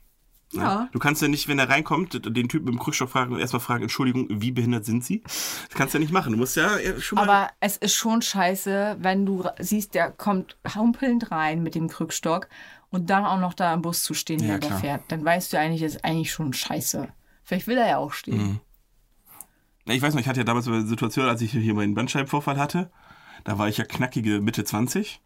[0.53, 0.89] Ja.
[0.91, 3.59] Du kannst ja nicht, wenn er reinkommt, den Typen mit dem Krückstock fragen und erstmal
[3.59, 5.21] fragen, Entschuldigung, wie behindert sind Sie?
[5.23, 6.31] Das kannst du ja nicht machen.
[6.31, 7.29] Du musst ja schon mal.
[7.29, 12.47] Aber es ist schon scheiße, wenn du siehst, der kommt humpelnd rein mit dem Krückstock
[12.89, 15.03] und dann auch noch da im Bus zu stehen, Ja, der da fährt.
[15.07, 17.07] Dann weißt du eigentlich, das ist eigentlich schon scheiße.
[17.43, 18.37] Vielleicht will er ja auch stehen.
[18.37, 18.59] Mhm.
[19.85, 22.89] Ich weiß noch, ich hatte ja damals eine Situation, als ich hier meinen Bandscheibenvorfall hatte.
[23.43, 25.19] Da war ich ja knackige Mitte 20.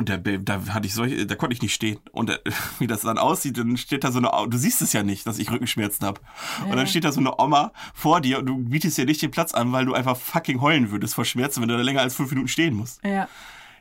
[0.00, 1.98] Und da, da hatte ich solche, da konnte ich nicht stehen.
[2.12, 2.36] Und da,
[2.78, 5.38] wie das dann aussieht, dann steht da so eine, du siehst es ja nicht, dass
[5.38, 6.20] ich Rückenschmerzen habe.
[6.64, 9.30] Und dann steht da so eine Oma vor dir und du bietest dir nicht den
[9.30, 12.14] Platz an, weil du einfach fucking heulen würdest vor Schmerzen, wenn du da länger als
[12.14, 13.04] fünf Minuten stehen musst.
[13.04, 13.28] Ja,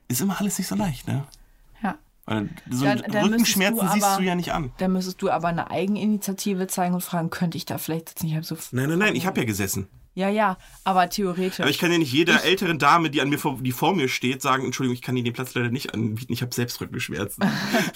[0.10, 1.24] Ist immer alles nicht so leicht, ne?
[1.82, 1.98] ja.
[2.26, 4.72] Weil so Dann- einen dann Rückenschmerzen du siehst aber- du ja nicht an.
[4.78, 8.24] Da müsstest du aber eine Eigeninitiative zeigen und fragen, könnte ich da vielleicht?
[8.24, 8.58] Ich habe so.
[8.72, 9.88] Nein, nein, nein, ich habe ja gesessen.
[10.20, 11.62] Ja, ja, aber theoretisch.
[11.62, 14.10] Aber ich kann ja nicht jeder älteren Dame, die an mir vor, die vor mir
[14.10, 17.44] steht, sagen, Entschuldigung, ich kann Ihnen den Platz leider nicht anbieten, ich habe selbst Rückenschmerzen.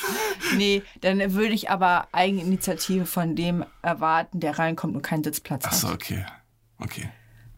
[0.58, 5.74] nee, dann würde ich aber Eigeninitiative von dem erwarten, der reinkommt und keinen Sitzplatz Ach
[5.74, 5.96] so, hat.
[5.96, 6.26] okay.
[6.80, 7.10] Okay.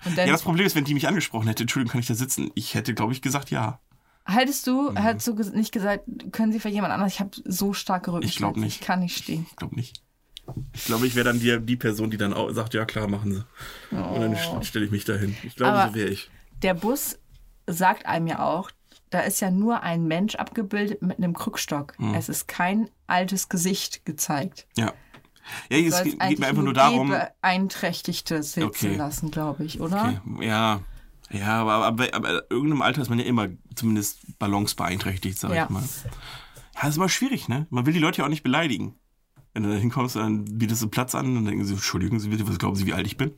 [0.04, 2.16] Und dann Ja, das Problem ist, wenn die mich angesprochen hätte, Entschuldigung, kann ich da
[2.16, 2.50] sitzen?
[2.56, 3.80] Ich hätte, glaube ich, gesagt ja.
[4.26, 4.98] Hättest du, Mhm.
[4.98, 7.14] hättest du nicht gesagt, können Sie vielleicht jemand anders?
[7.14, 8.54] Ich habe so starke Rückenschmerzen.
[8.54, 8.82] glaub nicht.
[8.82, 9.46] Ich kann nicht stehen.
[9.50, 10.02] Ich glaube nicht.
[10.74, 13.34] Ich glaube, ich wäre dann die, die Person, die dann auch sagt, ja klar, machen
[13.34, 13.96] Sie.
[13.96, 15.36] Und dann st- stelle ich mich dahin.
[15.44, 16.30] Ich glaube, Aber- so wäre ich.
[16.62, 17.18] Der Bus
[17.68, 18.72] sagt einem ja auch,
[19.10, 21.98] da ist ja nur ein Mensch abgebildet mit einem Krückstock.
[22.00, 22.14] Mhm.
[22.16, 24.68] Es ist kein altes Gesicht gezeigt.
[24.78, 24.94] Ja.
[25.70, 27.10] Ja, es geht, mir einfach nur darum.
[27.10, 28.96] Beeinträchtigte sitzen Okay.
[28.96, 30.22] lassen, glaube ich, oder?
[30.36, 30.82] Okay, ja.
[31.32, 35.64] Ja, aber, aber, aber in irgendeinem Alter ist man ja immer zumindest balance-beeinträchtigt, sag Ja.
[35.66, 35.82] ich mal.
[35.82, 37.66] Ja, das ist immer schwierig, ne?
[37.70, 38.96] Man will die Leute ja auch nicht beleidigen.
[39.56, 42.28] Wenn du da hinkommst, dann bietest du Platz an und dann denken sie, Entschuldigen Sie
[42.30, 43.32] bitte, was glauben Sie, wie alt ich bin?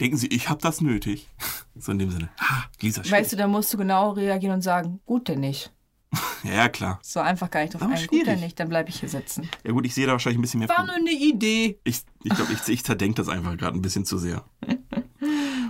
[0.00, 1.30] Denken Sie, ich habe das nötig.
[1.80, 2.28] So in dem Sinne.
[2.40, 5.72] Ah, Lisa, Weißt du, da musst du genau reagieren und sagen, gut denn nicht.
[6.42, 6.98] Ja, klar.
[7.02, 8.06] So einfach gar nicht drauf Aber ein.
[8.08, 9.48] Gut denn nicht, dann bleibe ich hier sitzen.
[9.64, 11.78] Ja gut, ich sehe da wahrscheinlich ein bisschen mehr War nur eine Idee.
[11.84, 14.44] Ich, ich glaube, ich, ich zerdenke das einfach gerade ein bisschen zu sehr.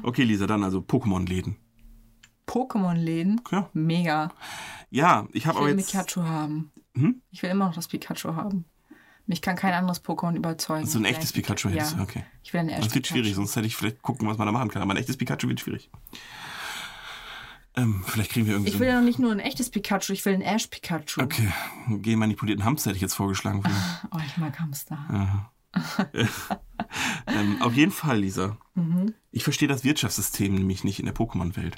[0.03, 1.57] Okay, Lisa, dann also Pokémon-Läden.
[2.47, 3.41] Pokémon-Läden.
[3.51, 3.69] Ja.
[3.75, 4.33] Mega.
[4.91, 6.71] Ja, ich Ich habe aber will jetzt Pikachu haben.
[6.95, 7.21] Hm?
[7.31, 8.65] Ich will immer noch das Pikachu haben.
[9.29, 10.87] Mich kann kein anderes Pokémon überzeugen.
[10.87, 11.97] so ein Ich will echtes ein- Pikachu hättest.
[11.97, 12.03] Ja.
[12.03, 12.25] Okay.
[12.43, 13.21] Ich will ein echtes Das wird Pikachu.
[13.23, 14.81] schwierig, sonst hätte ich vielleicht gucken, was man da machen kann.
[14.83, 15.91] Aber ein echtes Pikachu wird schwierig.
[17.77, 20.13] Ähm, vielleicht kriegen wir irgendwie Ich will ein, ja noch nicht nur ein echtes Pikachu,
[20.15, 21.21] ich will ein Ash-Pikachu.
[21.21, 21.53] Okay,
[21.87, 23.63] einen genmanipulierten Hamster hätte ich jetzt vorgeschlagen.
[24.11, 24.99] Oh, ich mag Hamster.
[27.27, 28.57] ähm, auf jeden Fall, Lisa.
[28.75, 29.15] Mhm.
[29.31, 31.77] Ich verstehe das Wirtschaftssystem nämlich nicht in der Pokémon-Welt.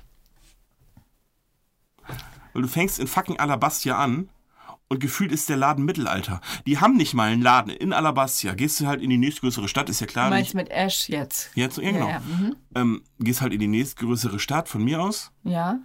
[2.52, 4.28] Weil du fängst in fucking Alabastia an
[4.90, 6.40] und gefühlt ist der Laden Mittelalter.
[6.66, 8.54] Die haben nicht mal einen Laden in Alabastia.
[8.54, 10.28] Gehst du halt in die nächstgrößere Stadt, ist ja Du klar.
[10.30, 11.50] meinst mit Ash jetzt?
[11.54, 12.08] Jetzt, ja, genau.
[12.08, 12.56] Ja, ja, mhm.
[12.74, 15.32] Ähm, gehst halt in die nächstgrößere Stadt von mir aus.
[15.44, 15.78] ja.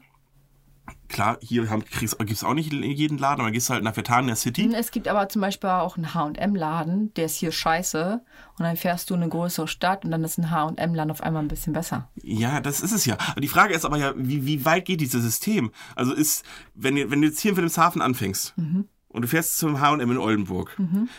[1.08, 4.72] Klar, hier gibt es auch nicht in jeden Laden, aber gehst halt nach Vertania City.
[4.74, 8.22] Es gibt aber zum Beispiel auch einen H&M-Laden, der ist hier scheiße.
[8.58, 11.42] Und dann fährst du in eine größere Stadt und dann ist ein H&M-Laden auf einmal
[11.44, 12.10] ein bisschen besser.
[12.22, 13.18] Ja, das ist es ja.
[13.40, 15.72] Die Frage ist aber ja, wie, wie weit geht dieses System?
[15.96, 16.44] Also ist,
[16.74, 18.54] wenn, wenn du jetzt hier in Wilhelmshaven anfängst
[19.16, 20.76] und du fährst zum H&M in Oldenburg,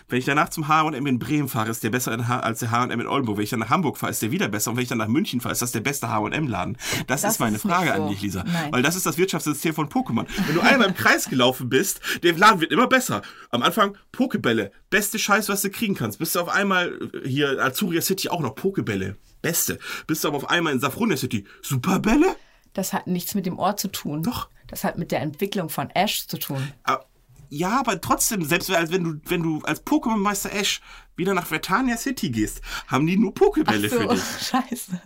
[0.08, 2.12] wenn ich danach zum H&M in Bremen fahre, ist der besser
[2.44, 3.38] als der H&M in Oldenburg.
[3.38, 4.70] Wenn ich dann nach Hamburg fahre, ist der wieder besser.
[4.70, 6.76] Und wenn ich dann nach München fahre, ist das der beste H&M-Laden.
[7.06, 8.02] Das, Das ist meine ist Frage so.
[8.02, 8.44] an dich, Lisa.
[8.44, 8.72] Nein.
[8.72, 10.26] Weil das ist das Wirtschaftssystem von Pokémon.
[10.46, 13.22] Wenn du einmal im Kreis gelaufen bist, der Laden wird immer besser.
[13.50, 14.70] Am Anfang Pokebälle.
[14.90, 16.18] Beste Scheiß, was du kriegen kannst.
[16.18, 19.16] Bist du auf einmal äh, hier in Azuria City auch noch Pokebälle.
[19.42, 19.78] Beste.
[20.06, 21.44] Bist du aber auf einmal in Safronia City.
[21.62, 22.36] Superbälle?
[22.72, 24.22] Das hat nichts mit dem Ort zu tun.
[24.22, 24.48] Doch.
[24.66, 26.72] Das hat mit der Entwicklung von Ash zu tun.
[26.84, 27.00] Ah,
[27.48, 30.80] Ja, aber trotzdem, selbst als wenn du, wenn du als Pokémon-Meister Ash
[31.16, 34.22] wieder nach Vertania City gehst, haben die nur Pokebälle für so, dich.
[34.48, 35.00] scheiße.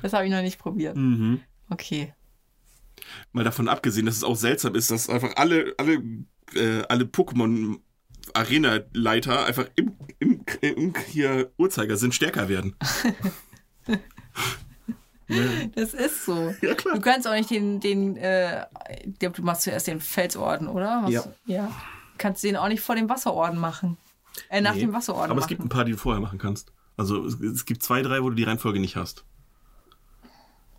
[0.00, 0.96] Das habe ich noch nicht probiert.
[0.96, 1.40] Mhm.
[1.68, 2.14] Okay.
[3.32, 6.02] Mal davon abgesehen, dass es auch seltsam ist, dass einfach alle, alle,
[6.54, 7.78] äh, alle Pokémon
[8.34, 12.76] Arena-Leiter einfach im, im, im hier Uhrzeigersinn stärker werden.
[15.74, 16.54] Das ist so.
[16.62, 16.94] Ja, klar.
[16.96, 18.66] Du kannst auch nicht den, den äh,
[19.18, 21.02] du machst zuerst den Felsorden, oder?
[21.04, 21.24] Was- Ja.
[21.46, 21.70] ja.
[22.18, 23.96] Kannst den auch nicht vor dem Wasserorden machen.
[24.48, 24.80] Äh, nach Nee.
[24.80, 25.48] dem Wasserorden Aber es machen.
[25.50, 26.72] gibt ein paar, die du vorher machen kannst.
[26.96, 29.24] Also es, es gibt zwei, drei, wo du die Reihenfolge nicht hast.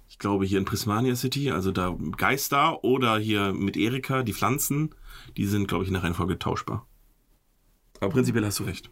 [0.09, 4.93] Ich glaube hier in Prismania City, also da Geister oder hier mit Erika, die Pflanzen,
[5.37, 6.85] die sind, glaube ich, in der Reihenfolge tauschbar.
[7.99, 8.91] Aber prinzipiell hast du recht.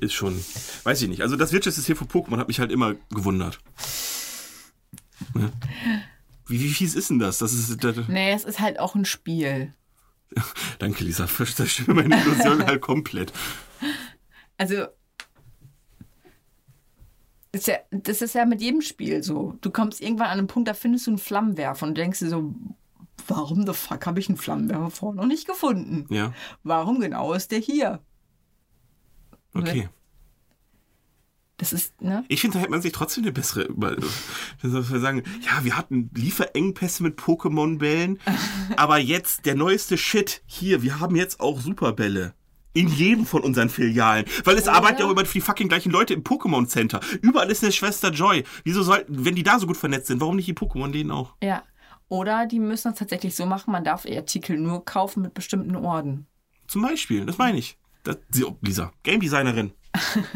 [0.00, 0.42] Ist schon,
[0.84, 1.22] weiß ich nicht.
[1.22, 3.60] Also das Wirtschaftssystem von Pokémon hat mich halt immer gewundert.
[5.34, 5.52] Ne?
[6.46, 7.38] Wie, wie fies ist denn das?
[7.38, 9.74] das, ist, das Nee, es ist halt auch ein Spiel.
[10.78, 11.26] danke, Lisa.
[11.26, 13.32] Zerstört meine Illusion halt komplett.
[14.56, 14.86] Also,
[17.52, 19.56] das ist, ja, das ist ja mit jedem Spiel so.
[19.60, 22.54] Du kommst irgendwann an einen Punkt, da findest du einen Flammenwerfer und denkst dir so,
[23.26, 26.06] warum the fuck habe ich einen Flammenwerfer vorher noch nicht gefunden?
[26.14, 26.32] Ja,
[26.62, 28.00] Warum genau ist der hier?
[29.54, 29.88] Okay.
[31.60, 32.24] Das ist, ne?
[32.28, 33.64] Ich finde, da hätte man sich trotzdem eine bessere.
[33.64, 33.94] Über
[34.62, 38.18] wir sagen, ja, wir hatten Lieferengpässe mit Pokémon-Bällen,
[38.76, 40.42] aber jetzt der neueste Shit.
[40.46, 42.32] Hier, wir haben jetzt auch Superbälle.
[42.72, 44.24] In jedem von unseren Filialen.
[44.44, 47.00] Weil es arbeiten ja auch immer die fucking gleichen Leute im Pokémon Center.
[47.20, 48.44] Überall ist eine Schwester Joy.
[48.64, 51.34] Wieso sollten, wenn die da so gut vernetzt sind, warum nicht die Pokémon denen auch?
[51.42, 51.64] Ja.
[52.08, 55.76] Oder die müssen es tatsächlich so machen, man darf die Artikel nur kaufen mit bestimmten
[55.76, 56.26] Orden.
[56.68, 57.76] Zum Beispiel, das meine ich.
[58.02, 59.72] Das, oh, Lisa, Game Designerin.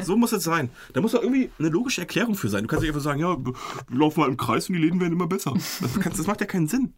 [0.03, 0.69] So muss es sein.
[0.93, 2.63] Da muss doch irgendwie eine logische Erklärung für sein.
[2.63, 3.55] Du kannst nicht einfach sagen, ja, wir
[3.89, 5.53] wir laufen mal im Kreis und die Läden werden immer besser.
[5.55, 6.93] Das, kannst, das macht ja keinen Sinn.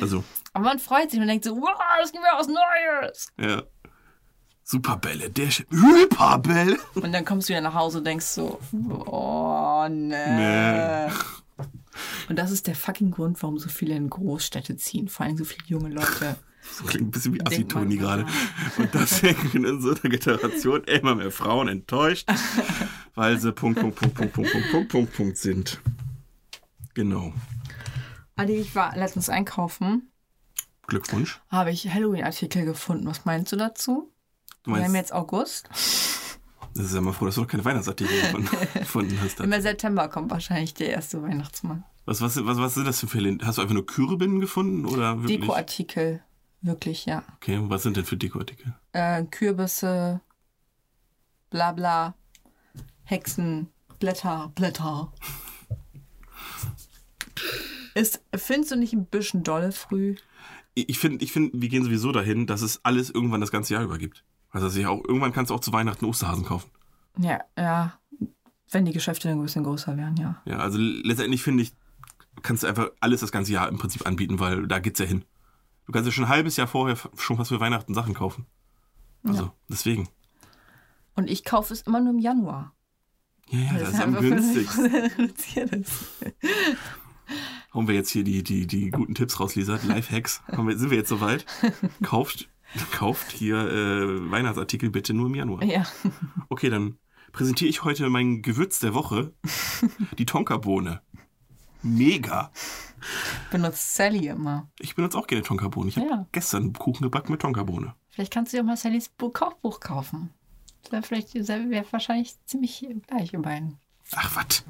[0.00, 0.22] Also,
[0.52, 3.32] Aber man freut sich und denkt so, wow, es gibt ja was Neues.
[3.38, 3.62] ja.
[4.66, 6.78] Superbälle, der Sch Hyperbälle.
[6.94, 8.58] Und dann kommst du wieder nach Hause und denkst so,
[9.06, 11.06] oh, nee.
[11.06, 11.12] Nee.
[12.30, 15.08] Und das ist der fucking Grund, warum so viele in Großstädte ziehen.
[15.08, 16.36] Vor allem so viele junge Leute.
[16.66, 18.26] Das klingt ein bisschen wie Assitoni gerade.
[18.78, 22.28] Und deswegen in unserer Generation immer mehr Frauen enttäuscht,
[23.14, 25.80] weil sie Punkt, Punkt, Punkt, Punkt, Punkt, Punkt, Punkt, Punkt, Punkt sind.
[26.94, 27.32] Genau.
[28.36, 30.10] Adi, ich war letztens einkaufen,
[30.86, 31.40] Glückwunsch.
[31.48, 33.06] habe ich Halloween-Artikel gefunden.
[33.06, 34.10] Was meinst du dazu?
[34.64, 35.68] Du Wir haben meinst, jetzt August.
[35.70, 38.20] das ist ja mal froh, dass du noch keine Weihnachtsartikel
[38.82, 39.38] gefunden- hast.
[39.40, 41.84] Im September kommt wahrscheinlich der erste Weihnachtsmann.
[42.06, 43.38] Was, was, was, was sind das für Fälle?
[43.44, 45.14] Hast du einfach nur Kürbinnen gefunden oder?
[45.16, 46.22] Dekoartikel,
[46.64, 47.22] wirklich, ja.
[47.36, 48.74] Okay, und was sind denn für Dekoartikel?
[48.92, 50.20] Äh, Kürbisse,
[51.50, 52.14] bla bla,
[53.04, 55.12] Hexen, Blätter, Blätter.
[57.94, 60.16] Ist, findest du nicht ein bisschen dolle früh?
[60.74, 63.74] Ich ich finde, ich find, wir gehen sowieso dahin, dass es alles irgendwann das ganze
[63.74, 64.24] Jahr über gibt.
[64.50, 66.70] Also dass ich auch, irgendwann kannst du auch zu Weihnachten Osterhasen kaufen.
[67.18, 67.98] Ja, ja.
[68.70, 70.42] Wenn die Geschäfte dann ein bisschen größer wären, ja.
[70.44, 71.72] Ja, also letztendlich finde ich,
[72.42, 75.24] kannst du einfach alles das ganze Jahr im Prinzip anbieten, weil da geht's ja hin.
[75.86, 78.46] Du kannst ja schon ein halbes Jahr vorher schon was für Weihnachten Sachen kaufen.
[79.22, 80.08] Also, deswegen.
[81.14, 82.74] Und ich kaufe es immer nur im Januar.
[83.48, 85.84] Ja, ja, das es ist am einfach 50% günstigsten.
[87.74, 89.78] hauen wir jetzt hier die, die, die guten Tipps raus, Lisa.
[89.86, 90.42] Lifehacks.
[90.50, 91.44] Haben wir, sind wir jetzt soweit?
[92.02, 92.48] Kauft,
[92.92, 95.64] kauft hier äh, Weihnachtsartikel bitte nur im Januar.
[95.64, 95.84] Ja.
[96.48, 96.98] Okay, dann
[97.32, 99.34] präsentiere ich heute mein Gewürz der Woche.
[100.18, 101.02] Die Tonkabohne.
[101.84, 102.50] Mega.
[103.50, 104.68] Benutzt Sally immer.
[104.80, 105.88] Ich benutze auch gerne Tonkabohne.
[105.90, 106.26] Ich habe Ja.
[106.32, 107.94] gestern Kuchen gebacken mit Tonkabohne.
[108.10, 110.30] Vielleicht kannst du dir auch mal Sallys Bu- Kochbuch kaufen.
[110.82, 113.78] Das wäre vielleicht wäre wahrscheinlich ziemlich gleich ihr beiden.
[114.12, 114.64] Ach, was?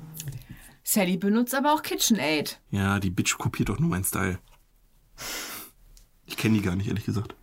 [0.83, 2.61] Sally benutzt aber auch KitchenAid.
[2.71, 4.39] Ja, die Bitch kopiert doch nur meinen Style.
[6.27, 7.35] Ich kenne die gar nicht, ehrlich gesagt.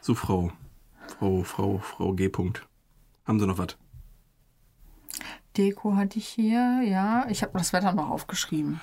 [0.00, 0.52] So, Frau.
[1.18, 2.26] Frau, Frau, Frau G.
[2.28, 2.62] -Punkt.
[3.26, 3.76] Haben Sie noch was?
[5.58, 7.26] Deko hatte ich hier, ja.
[7.28, 8.80] Ich habe das Wetter noch aufgeschrieben.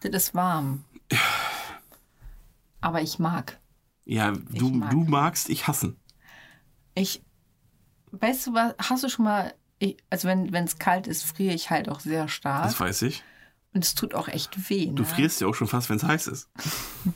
[0.00, 0.84] Das ist warm.
[2.80, 3.60] Aber ich mag.
[4.04, 4.90] Ja, du, mag.
[4.90, 5.96] du magst, ich hassen.
[6.94, 7.22] Ich,
[8.12, 11.70] weißt du was, hast du schon mal, ich, also wenn es kalt ist, friere ich
[11.70, 12.64] halt auch sehr stark.
[12.64, 13.22] Das weiß ich.
[13.74, 14.86] Und es tut auch echt weh.
[14.86, 15.04] Du ne?
[15.04, 16.48] frierst ja auch schon fast, wenn es heiß ist.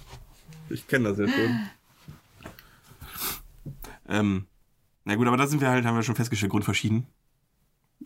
[0.68, 1.68] ich kenne das ja schon.
[4.08, 4.46] ähm,
[5.04, 7.06] na gut, aber da sind wir halt, haben wir schon festgestellt, grundverschieden.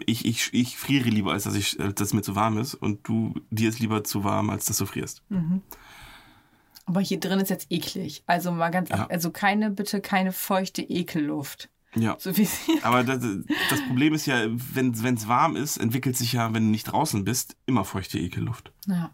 [0.06, 2.74] Ich, ich, ich friere lieber, als dass, ich, als dass es mir zu warm ist.
[2.74, 5.22] Und du, dir ist lieber zu warm, als dass du frierst.
[6.84, 8.22] Aber hier drin ist jetzt eklig.
[8.26, 9.06] Also mal ganz, Ja.
[9.06, 11.68] also keine, bitte keine feuchte Ekelluft.
[11.94, 12.16] Ja.
[12.18, 12.30] So.
[12.82, 13.20] Aber das,
[13.70, 17.24] das Problem ist ja, wenn es warm ist, entwickelt sich ja, wenn du nicht draußen
[17.24, 18.72] bist, immer feuchte Ekelluft.
[18.86, 19.10] Ja.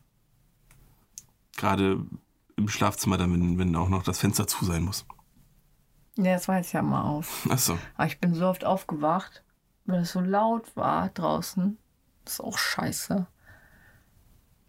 [1.57, 2.05] Gerade
[2.57, 5.07] im Schlafzimmer, dann, wenn, wenn auch noch das Fenster zu sein muss.
[6.17, 7.47] Ja, das weiß ich ja mal auf.
[7.51, 7.79] Achso.
[7.95, 9.43] Aber ich bin so oft aufgewacht,
[9.85, 11.79] weil es so laut war draußen.
[12.25, 13.27] Das ist auch scheiße.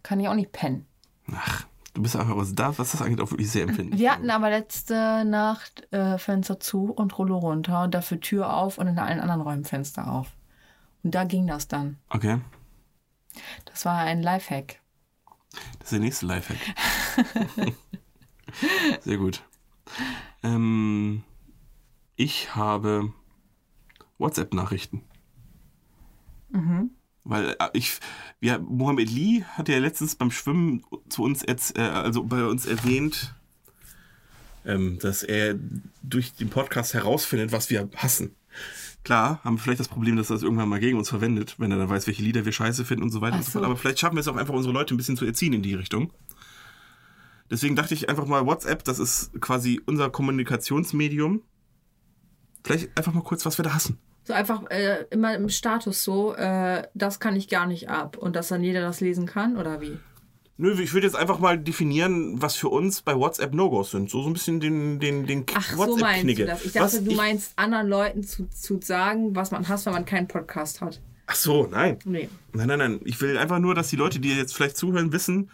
[0.02, 0.86] Kann ich auch nicht pennen.
[1.32, 3.98] Ach, du bist einfach was da, was das angeht, auch wirklich sehr empfindlich.
[4.00, 8.78] Wir hatten aber letzte Nacht äh, Fenster zu und Rollo runter und dafür Tür auf
[8.78, 10.28] und in allen anderen Räumen Fenster auf.
[11.02, 11.98] Und da ging das dann.
[12.10, 12.40] Okay,
[13.66, 14.80] Das war ein Lifehack.
[15.78, 16.58] das ist der nächste Lifehack.
[19.00, 19.42] sehr gut.
[20.42, 21.22] Ähm,
[22.16, 23.12] ich habe
[24.24, 25.02] WhatsApp-Nachrichten.
[27.24, 27.98] Weil äh, ich,
[28.40, 32.66] ja, Mohammed Lee hat ja letztens beim Schwimmen zu uns, erz- äh, also bei uns
[32.66, 33.34] erwähnt,
[34.64, 35.56] ähm, dass er
[36.02, 38.34] durch den Podcast herausfindet, was wir hassen.
[39.02, 41.70] Klar, haben wir vielleicht das Problem, dass er das irgendwann mal gegen uns verwendet, wenn
[41.70, 43.58] er dann weiß, welche Lieder wir scheiße finden und so weiter Ach und so so.
[43.58, 43.64] fort.
[43.66, 45.74] Aber vielleicht schaffen wir es auch einfach, unsere Leute ein bisschen zu erziehen in die
[45.74, 46.12] Richtung.
[47.50, 51.42] Deswegen dachte ich einfach mal, WhatsApp, das ist quasi unser Kommunikationsmedium.
[52.62, 53.98] Vielleicht einfach mal kurz, was wir da hassen.
[54.26, 58.16] So einfach äh, immer im Status so, äh, das kann ich gar nicht ab.
[58.16, 59.98] Und dass dann jeder das lesen kann, oder wie?
[60.56, 64.08] Nö, ich würde jetzt einfach mal definieren, was für uns bei WhatsApp No-Gos sind.
[64.08, 66.64] So, so ein bisschen den, den, den Ach, so meinst du das.
[66.64, 69.92] Ich dachte, Was du ich- meinst anderen Leuten zu, zu sagen, was man hasst, wenn
[69.94, 71.00] man keinen Podcast hat.
[71.26, 71.98] Ach so, nein.
[72.04, 72.28] Nee.
[72.52, 73.00] Nein, nein, nein.
[73.04, 75.50] Ich will einfach nur, dass die Leute, die jetzt vielleicht zuhören, wissen,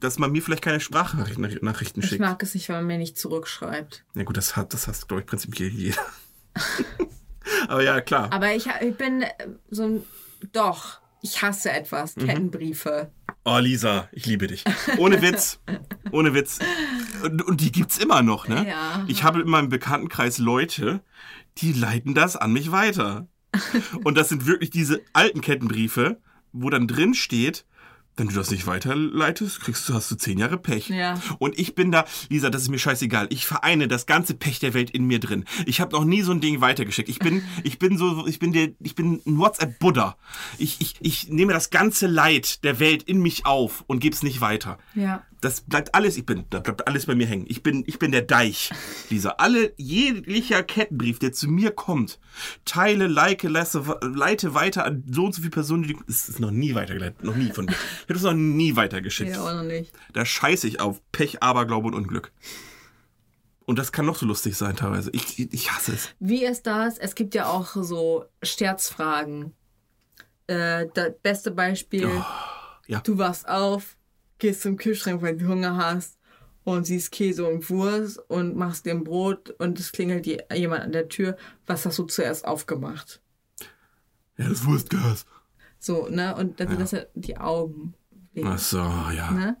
[0.00, 2.20] dass man mir vielleicht keine Sprachnachrichten Nachrichten Ich schickt.
[2.20, 4.04] mag es nicht, wenn man mir nicht zurückschreibt.
[4.14, 6.00] Ja gut, das hat, das hast, glaube ich, prinzipiell jeder.
[7.68, 8.32] Aber ja, klar.
[8.32, 9.32] Aber ich, ich bin äh,
[9.70, 10.02] so ein.
[10.52, 12.16] Doch, ich hasse etwas.
[12.16, 12.26] Mhm.
[12.26, 13.10] Kettenbriefe.
[13.44, 14.64] Oh, Lisa, ich liebe dich.
[14.98, 15.60] Ohne Witz.
[16.10, 16.58] Ohne Witz.
[17.22, 18.66] Und, und die gibt's immer noch, ne?
[18.68, 19.04] Ja.
[19.08, 21.00] Ich habe in meinem Bekanntenkreis Leute,
[21.58, 23.26] die leiten das an mich weiter.
[24.04, 26.20] Und das sind wirklich diese alten Kettenbriefe,
[26.52, 27.64] wo dann drin steht,
[28.18, 30.88] wenn du das nicht weiterleitest, kriegst du, hast du zehn Jahre Pech.
[30.88, 31.20] Ja.
[31.38, 33.28] Und ich bin da, Lisa, das ist mir scheißegal.
[33.30, 35.44] Ich vereine das ganze Pech der Welt in mir drin.
[35.66, 37.08] Ich habe noch nie so ein Ding weitergeschickt.
[37.08, 40.16] Ich bin, ich bin so, ich bin der, ich bin ein WhatsApp-Buddha.
[40.58, 44.22] Ich, ich, ich nehme das ganze Leid der Welt in mich auf und gebe es
[44.22, 44.78] nicht weiter.
[44.94, 45.22] Ja.
[45.40, 47.46] Das bleibt alles, ich bin, da bleibt alles bei mir hängen.
[47.48, 48.70] Ich bin, ich bin der Deich,
[49.08, 49.36] Lisa.
[49.38, 52.18] Alle, jeglicher Kettenbrief, der zu mir kommt,
[52.64, 56.50] teile, like, lasse, leite weiter an so und so viele Personen, die, es ist noch
[56.50, 57.72] nie weitergeleitet, noch nie von mir.
[57.72, 59.30] Ich habe das noch nie weitergeschickt.
[59.30, 59.92] Ja, auch noch nicht.
[60.12, 62.32] Da scheiße ich auf Pech, Aberglaube und Unglück.
[63.68, 65.10] Und das kann noch so lustig sein teilweise.
[65.12, 66.08] Ich, ich, ich hasse es.
[66.20, 66.96] Wie ist das?
[66.96, 69.52] Es gibt ja auch so Scherzfragen.
[70.46, 72.24] Äh, das beste Beispiel: Oh,
[72.86, 73.00] ja.
[73.00, 73.97] Du wachst auf,
[74.38, 76.18] gehst zum Kühlschrank, weil du Hunger hast
[76.64, 80.92] und siehst Käse und Wurst und machst dir ein Brot und es klingelt jemand an
[80.92, 81.36] der Tür.
[81.66, 83.22] Was hast du zuerst aufgemacht?
[84.36, 85.26] Ja, das Wurstgas.
[85.78, 86.34] So, ne?
[86.36, 87.94] Und dann sind das ja die Augen.
[88.42, 89.30] Ach so, ja.
[89.30, 89.56] ne?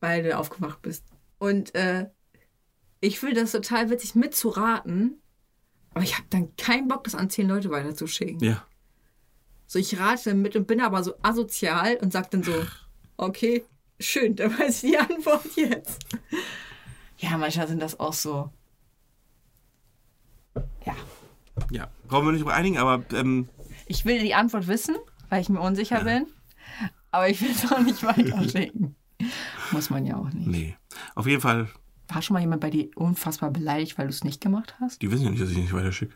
[0.00, 1.04] Weil du aufgewacht bist.
[1.38, 2.08] Und äh,
[3.00, 5.22] ich finde das total witzig mitzuraten,
[5.94, 8.40] aber ich habe dann keinen Bock, das an zehn Leute weiterzuschicken.
[8.40, 8.64] Ja.
[9.66, 12.52] So, ich rate mit und bin aber so asozial und sag dann so,
[13.16, 13.64] okay,
[14.00, 16.04] schön, dann weiß ich die Antwort jetzt.
[17.18, 18.50] Ja, manchmal sind das auch so.
[20.86, 20.96] Ja.
[21.70, 21.88] Ja.
[22.08, 23.48] Brauchen wir nicht über einigen, aber ähm,
[23.86, 24.96] Ich will die Antwort wissen,
[25.28, 26.26] weil ich mir unsicher bin.
[27.10, 28.96] Aber ich will es auch nicht weiterschicken.
[29.72, 30.46] Muss man ja auch nicht.
[30.46, 30.76] Nee.
[31.14, 31.68] Auf jeden Fall,
[32.08, 35.02] War schon mal jemand bei dir unfassbar beleidigt, weil du es nicht gemacht hast?
[35.02, 36.14] die wissen ja nicht, dass ich nicht weiterschicke.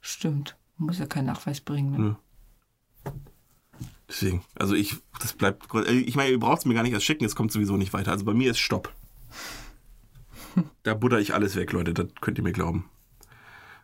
[0.00, 0.56] Stimmt.
[0.76, 1.90] Man muss ja keinen Nachweis bringen.
[1.92, 1.98] Ne?
[1.98, 2.14] Nö.
[4.10, 7.06] Deswegen, also ich, das bleibt, äh, ich meine, ihr braucht es mir gar nicht erst
[7.06, 8.10] schicken, es kommt sowieso nicht weiter.
[8.10, 8.92] Also bei mir ist Stopp.
[10.82, 12.90] Da butter ich alles weg, Leute, das könnt ihr mir glauben.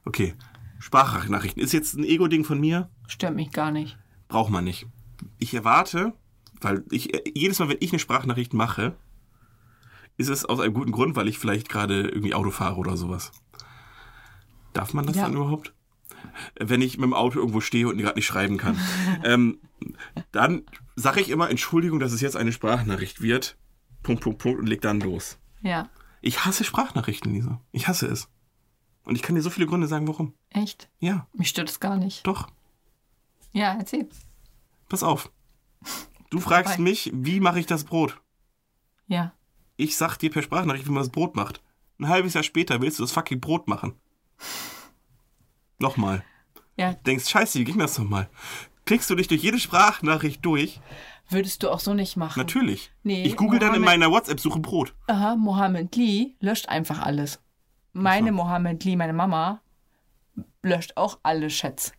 [0.05, 0.35] Okay,
[0.81, 1.63] Sprachnachrichten.
[1.63, 2.91] Ist jetzt ein Ego-Ding von mir?
[3.07, 3.97] Stört mich gar nicht.
[4.29, 4.87] Braucht man nicht.
[5.39, 6.13] Ich erwarte,
[6.61, 8.97] weil ich äh, jedes Mal, wenn ich eine Sprachnachricht mache,
[10.17, 13.31] ist es aus einem guten Grund, weil ich vielleicht gerade irgendwie Auto fahre oder sowas.
[14.73, 15.23] Darf man das Ja.
[15.23, 15.73] dann überhaupt?
[16.59, 18.79] Wenn ich mit dem Auto irgendwo stehe und gerade nicht schreiben kann.
[19.25, 19.61] ähm,
[20.33, 20.63] dann
[20.97, 23.57] sage ich immer, Entschuldigung, dass es jetzt eine Sprachnachricht wird.
[24.03, 25.39] Punkt, Punkt, Punkt und leg dann los.
[25.63, 25.89] Ja.
[26.21, 27.61] Ich hasse Sprachnachrichten, Lisa.
[27.73, 28.29] Ich hasse es.
[29.05, 30.35] Und ich kann dir so viele Gründe sagen, warum.
[30.51, 30.89] Echt?
[30.99, 32.27] Ja, Mich stört es gar nicht.
[32.27, 32.49] doch.
[33.53, 34.09] Ja, erzähl.
[34.89, 35.31] Pass auf.
[36.31, 38.21] Du fragst mich, wie mache ich das Brot?
[39.07, 39.33] Ja.
[39.77, 41.63] Ich sag dir per Sprachnachricht, wie man das Brot macht.
[41.99, 43.95] Ein halbes Jahr später willst du das fucking Brot machen.
[45.79, 46.25] Nochmal.
[46.77, 46.95] Ja.
[46.95, 48.29] Denkst, scheiße, wie ging das nochmal?
[48.85, 50.81] Klickst du dich durch jede Sprachnachricht durch?
[51.29, 52.39] Würdest du auch so nicht machen.
[52.39, 52.93] Natürlich.
[53.03, 54.95] Nee, ich google dann in Mohammed- meiner WhatsApp-Suche Brot.
[55.09, 57.41] Aha, Mohammed Lee löscht einfach alles.
[57.93, 59.61] Meine Mohammed Lee, meine Mama,
[60.63, 61.93] löscht auch alle Chats.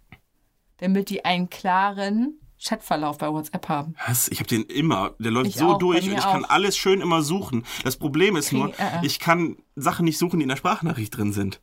[0.78, 3.96] Damit die einen klaren Chatverlauf bei WhatsApp haben.
[4.08, 4.28] Was?
[4.30, 5.16] Ich habe den immer.
[5.20, 6.50] Der läuft Ich so auch, durch und ich kann auch.
[6.50, 7.66] alles schön immer suchen.
[7.84, 9.06] Das Problem ist Krieg- nur, äh, äh.
[9.06, 11.60] ich kann Sachen nicht suchen, die in der Sprachnachricht drin sind.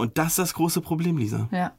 [0.00, 1.48] Und das ist das große Problem, Lisa.
[1.52, 1.76] Ja.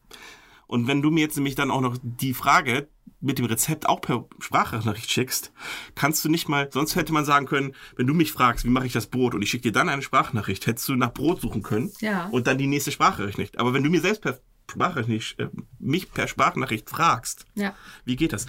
[0.67, 2.87] Und wenn du mir jetzt nämlich dann auch noch die Frage
[3.19, 5.51] mit dem Rezept auch per Sprachnachricht schickst,
[5.95, 8.87] kannst du nicht mal, sonst hätte man sagen können, wenn du mich fragst, wie mache
[8.87, 11.61] ich das Brot und ich schicke dir dann eine Sprachnachricht, hättest du nach Brot suchen
[11.61, 12.27] können Ja.
[12.29, 13.59] und dann die nächste Sprachnachricht.
[13.59, 14.39] Aber wenn du mir selbst per
[14.71, 15.49] Sprachnachricht, äh,
[15.79, 17.75] mich per Sprachnachricht fragst, Ja.
[18.05, 18.45] wie geht das?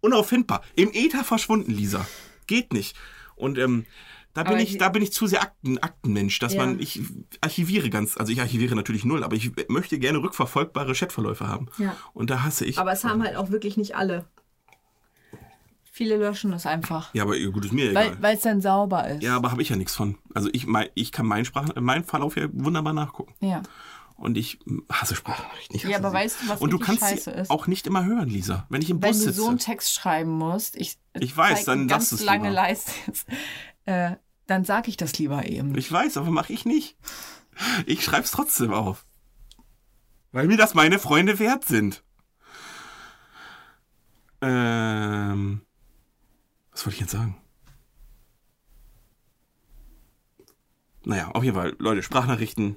[0.00, 0.62] Unauffindbar.
[0.76, 2.06] Im Äther verschwunden, Lisa.
[2.46, 2.96] Geht nicht.
[3.34, 3.84] Und ähm,
[4.36, 6.64] da bin Aber ich, da bin ich zu sehr Akten, Aktenmensch, dass Ja.
[6.64, 7.00] man, ich
[7.40, 11.68] archiviere ganz, also ich archiviere natürlich null, aber ich möchte gerne rückverfolgbare Chatverläufe haben.
[11.78, 11.96] Ja.
[12.12, 12.78] Und da hasse ich.
[12.78, 14.26] Aber es haben halt auch wirklich nicht alle.
[15.90, 17.14] Viele löschen das einfach.
[17.14, 18.10] ja, aber gut, ist mir egal.
[18.12, 19.22] Weil weil es dann sauber ist.
[19.22, 20.18] ja, aber habe ich ja nichts von.
[20.34, 23.32] Also ich, mein, ich kann meinen Sprach, meinen Verlauf ja wunderbar nachgucken.
[23.40, 23.62] Ja.
[24.18, 24.58] Und ich
[24.92, 25.76] hasse Sprachnachrichten.
[25.76, 26.16] Ich hasse Ja, aber sie.
[26.16, 27.50] weißt du, was Und du kannst scheiße sie ist?
[27.50, 28.66] auch nicht immer hören, Lisa.
[28.68, 29.40] Wenn ich im Wenn Bus du sitze.
[29.40, 32.68] so einen Text schreiben musst, ich, Ich weiß, dann eine lass ganz es lange lieber.
[32.68, 33.26] Jetzt,
[33.86, 34.16] äh,
[34.46, 35.76] dann sag ich das lieber eben.
[35.76, 36.96] Ich weiß, aber mache ich nicht.
[37.86, 39.06] Ich schreib's trotzdem auf.
[40.32, 42.02] Weil mir das meine Freunde wert sind.
[44.42, 45.62] Ähm.
[46.72, 47.36] Was wollte ich jetzt sagen?
[51.04, 52.76] Naja, auf jeden Fall, Leute, Sprachnachrichten.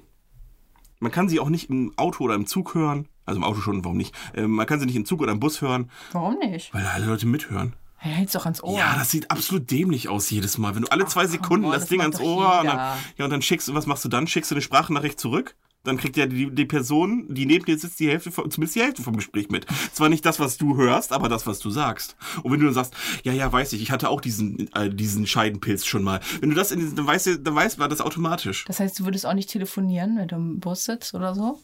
[1.00, 3.08] Man kann sie auch nicht im Auto oder im Zug hören.
[3.26, 4.14] Also im Auto schon, warum nicht?
[4.34, 6.72] Ähm, man kann sie nicht im Zug oder im Bus hören, Warum nicht?
[6.74, 7.74] weil alle Leute mithören.
[8.02, 8.78] Er hält's doch ans Ohr.
[8.78, 10.74] Ja, das sieht absolut dämlich aus jedes Mal.
[10.74, 13.30] Wenn du alle zwei Sekunden on, das das Ding ans Ohr und dann, ja, und
[13.30, 14.26] dann schickst du, was machst du dann?
[14.26, 15.54] Schickst du eine Sprachnachricht zurück?
[15.82, 18.82] Dann kriegt ja die, die Person, die neben dir sitzt, die Hälfte, von- zumindest die
[18.82, 19.66] Hälfte vom Gespräch mit.
[19.92, 22.16] Zwar nicht das, was du hörst, aber das, was du sagst.
[22.42, 25.26] Und wenn du dann sagst, ja, ja, weiß ich, ich hatte auch diesen, äh, diesen
[25.26, 26.20] Scheidenpilz schon mal.
[26.40, 28.64] Wenn du das in diesen, dann weißt du, dann weißt du das automatisch.
[28.66, 31.58] Das heißt, du würdest auch nicht telefonieren, wenn du im Bus sitzt oder so?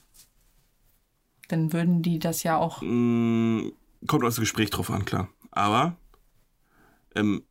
[1.48, 2.80] Dann würden die das ja auch.
[2.82, 3.68] Mm,
[4.06, 5.28] kommt aus dem Gespräch drauf an, klar.
[5.50, 5.96] Aber
[7.16, 7.42] ähm,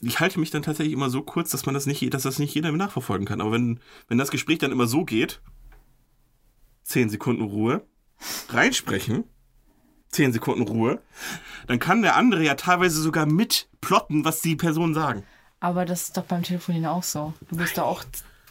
[0.00, 2.54] ich halte mich dann tatsächlich immer so kurz, dass man das nicht, dass das nicht
[2.54, 3.40] jeder nachverfolgen kann.
[3.40, 5.40] Aber wenn, wenn das Gespräch dann immer so geht,
[6.84, 7.84] 10 Sekunden Ruhe,
[8.48, 9.24] reinsprechen,
[10.10, 11.02] 10 Sekunden Ruhe,
[11.66, 15.24] dann kann der andere ja teilweise sogar mitplotten, was die Personen sagen.
[15.60, 17.34] Aber das ist doch beim Telefonieren auch so.
[17.48, 18.04] Du bist da auch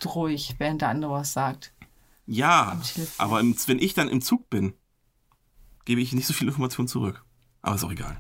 [0.06, 1.74] ruhig, während der andere was sagt.
[2.26, 2.80] Ja,
[3.18, 4.74] aber im, wenn ich dann im Zug bin,
[5.86, 7.24] gebe ich nicht so viel Information zurück.
[7.62, 8.20] Aber ist auch egal.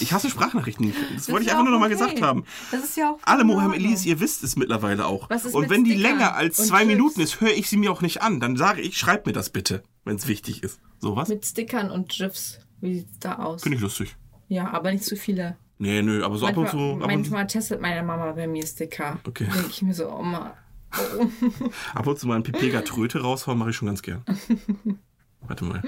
[0.00, 0.94] Ich hasse Sprachnachrichten.
[1.14, 2.04] Das, wollte ich einfach nur auch noch mal okay.
[2.04, 2.44] gesagt haben.
[2.70, 3.18] Das ist ja auch.
[3.22, 3.88] Alle in Mohammed Ordnung.
[3.90, 5.28] Elis, ihr wisst es mittlerweile auch.
[5.28, 6.88] Was ist und wenn die Stickern länger als und zwei Chips?
[6.88, 8.40] Minuten ist, höre ich sie mir auch nicht an.
[8.40, 10.80] Dann sage ich, schreib mir das bitte, wenn es wichtig ist.
[10.98, 11.28] Sowas?
[11.28, 12.60] Mit Stickern und GIFs.
[12.80, 13.62] Wie sieht's da aus?
[13.62, 14.16] Finde ich lustig.
[14.48, 15.56] Ja, aber nicht zu viele.
[15.78, 16.96] Nee, nö, aber so ab und manchmal, zu.
[16.96, 19.18] Ab und, manchmal testet meine Mama bei mir Sticker.
[19.26, 19.46] Okay.
[19.52, 20.54] Denke ich mir so, Oma.
[20.92, 21.26] Oh.
[21.94, 24.24] ab und zu mal einen Pipega-Tröte raushauen, mache ich schon ganz gern.
[25.40, 25.82] Warte mal.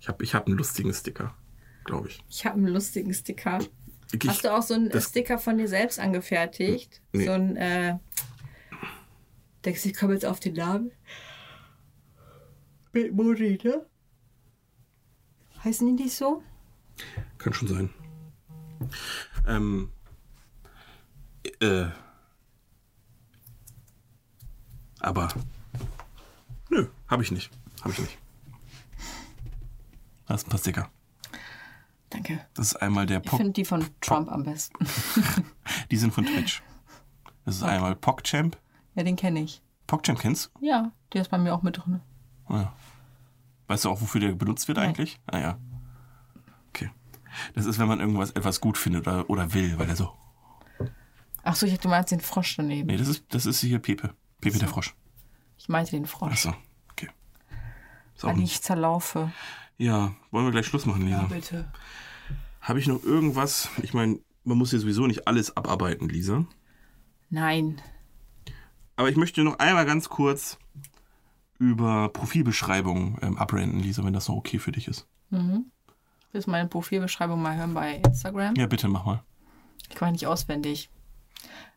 [0.00, 1.34] Ich habe ich hab einen lustigen Sticker,
[1.84, 2.22] glaube ich.
[2.28, 3.58] Ich habe einen lustigen Sticker.
[4.12, 7.00] Ich, Hast du auch so einen das- Sticker von dir selbst angefertigt?
[7.12, 7.24] Nee.
[7.26, 7.98] So ein, äh,
[9.64, 10.90] denkst du, ich komme jetzt auf den Namen?
[12.92, 13.86] Mit ne?
[15.64, 16.42] Heißen die nicht so?
[17.38, 17.90] Kann schon sein.
[19.46, 19.90] Ähm.
[21.60, 21.86] Äh.
[25.00, 25.28] Aber.
[26.68, 27.50] Nö, habe ich nicht.
[27.80, 28.18] Habe ich nicht.
[30.26, 30.90] Das ist ein paar Sticker.
[32.12, 32.44] Danke.
[32.54, 34.76] Das ist einmal der Ich Pog, finde die von Trump am besten.
[35.90, 36.62] die sind von Twitch.
[37.44, 38.58] Das ist einmal PogChamp.
[38.94, 39.62] Ja, den kenne ich.
[39.86, 40.66] PogChamp kennst du?
[40.66, 42.00] Ja, der ist bei mir auch mit drin.
[42.46, 42.72] Ah, ja.
[43.66, 44.88] Weißt du auch, wofür der benutzt wird Nein.
[44.88, 45.18] eigentlich?
[45.26, 45.58] Ah ja.
[46.68, 46.90] Okay.
[47.54, 50.12] Das ist, wenn man irgendwas etwas gut findet oder, oder will, weil er so.
[51.44, 52.86] Ach so, ich du meinst den Frosch daneben.
[52.86, 54.14] Nee, das ist, das ist hier Pepe.
[54.40, 54.94] Pepe der Frosch.
[55.58, 56.32] Ich meinte den Frosch.
[56.32, 56.54] Achso,
[56.90, 57.08] okay.
[58.14, 59.32] Ist Weil ich zerlaufe.
[59.78, 61.22] Ja, wollen wir gleich Schluss machen, Lisa?
[61.24, 61.70] bitte.
[62.60, 63.68] Habe ich noch irgendwas?
[63.82, 66.44] Ich meine, man muss ja sowieso nicht alles abarbeiten, Lisa.
[67.30, 67.80] Nein.
[68.96, 70.58] Aber ich möchte noch einmal ganz kurz
[71.58, 75.06] über Profilbeschreibungen ähm, abrenten, Lisa, wenn das noch okay für dich ist.
[75.30, 78.54] Willst du meine Profilbeschreibung mal hören bei Instagram?
[78.56, 79.22] Ja, bitte mach mal.
[79.88, 80.90] Ich kann nicht auswendig.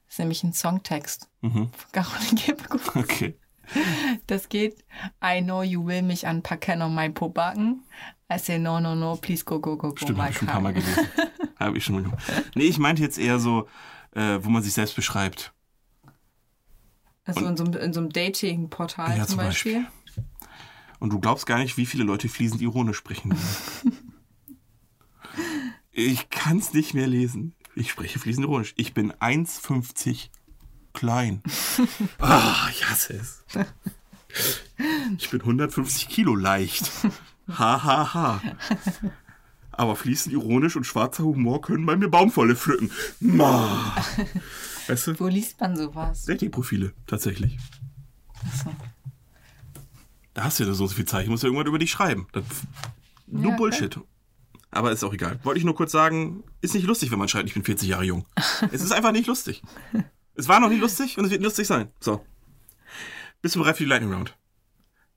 [0.05, 1.69] Das ist nämlich ein Songtext Mhm.
[1.71, 2.95] von Caroline Kebekus.
[2.95, 3.37] Okay.
[4.27, 4.83] Das geht.
[5.23, 7.83] I know you will mich anpacken und mein Po backen.
[8.31, 10.51] I say no, no, no, please go, go, go, go, Stimmt, habe ich schon ein
[10.51, 11.07] paar Mal gelesen.
[11.59, 12.23] habe ich schon mal gemacht.
[12.55, 13.67] Nee, ich meinte jetzt eher so,
[14.11, 15.53] äh, wo man sich selbst beschreibt.
[17.25, 19.85] Also in so, einem- in so einem Dating-Portal Ja, zum zum Beispiel.
[20.99, 23.35] Und du glaubst gar nicht, wie viele Leute fließend ironisch sprechen.
[25.91, 27.53] ich kann es nicht mehr lesen.
[27.75, 28.73] Ich spreche fließend ironisch.
[28.77, 30.29] Ich bin 1,50
[30.95, 31.43] klein.
[32.19, 33.43] Ah, ich hasse es.
[35.17, 36.91] Ich bin 150 Kilo leicht.
[37.47, 38.41] Ha, ha, ha.
[39.71, 42.89] Aber fließend ironisch und schwarzer Humor können bei mir Baumwolle pflücken.
[43.19, 43.95] Ma.
[44.87, 45.19] Weißt du?
[45.19, 46.25] Wo liest man sowas?
[46.25, 47.57] Dating-Profile, tatsächlich.
[50.33, 51.23] Da hast du ja so viel Zeit.
[51.23, 52.27] Ich muss ja irgendwann über dich schreiben.
[52.31, 52.43] Das,
[53.27, 53.99] nur Ja, Bullshit.
[54.71, 55.39] Aber ist auch egal.
[55.43, 58.03] Wollte ich nur kurz sagen, ist nicht lustig, wenn man schreibt, ich bin 40 Jahre
[58.03, 58.25] jung.
[58.71, 59.61] es ist einfach nicht lustig.
[60.35, 61.89] Es war noch nie lustig und es wird lustig sein.
[61.99, 62.25] So.
[63.41, 64.35] Bist du bereit für die Lightning Round?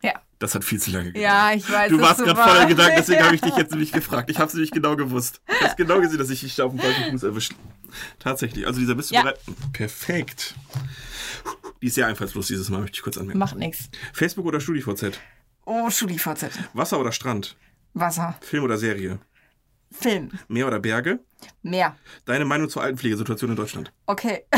[0.02, 0.12] Ja.
[0.38, 1.22] Das hat viel zu lange gedauert.
[1.24, 1.90] Ja, ich weiß.
[1.90, 4.30] Du warst gerade voller Gedanken, deswegen habe ich dich jetzt nämlich gefragt.
[4.30, 5.40] Ich habe es nämlich genau gewusst.
[5.48, 7.54] Ich habe genau gesehen, dass ich dich da auf dem falschen Fuß erwischt.
[8.18, 8.66] Tatsächlich.
[8.66, 9.22] Also dieser bist du Ja.
[9.22, 9.40] bereit?
[9.72, 10.54] Perfekt.
[11.82, 13.38] Die ist sehr einfallslos dieses Mal, möchte ich kurz anmerken.
[13.38, 13.88] Macht nichts.
[14.12, 15.18] Facebook oder StudiVZ?
[15.64, 16.50] Oh, StudiVZ.
[16.74, 17.56] Wasser oder Strand?
[17.94, 18.36] Wasser.
[18.40, 19.18] Film oder Serie?
[19.90, 20.30] Film.
[20.48, 21.20] Meer oder Berge?
[21.62, 21.96] Mehr.
[22.24, 23.92] Deine Meinung zur Altenpflegesituation in Deutschland?
[24.06, 24.44] Okay.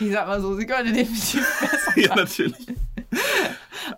[0.00, 1.98] ich sag mal so, sie könnte definitiv besser.
[1.98, 2.66] ja, natürlich.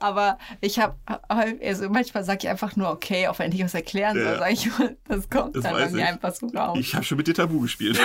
[0.01, 0.97] Aber ich habe,
[1.29, 4.39] also manchmal sage ich einfach nur okay, auch wenn ich was erklären soll, Ja.
[4.39, 4.69] sage ich,
[5.09, 6.09] das kommt Das dann weiß bei mir ich.
[6.09, 6.79] einfach so raus.
[6.79, 7.99] Ich habe schon mit dir Tabu gespielt.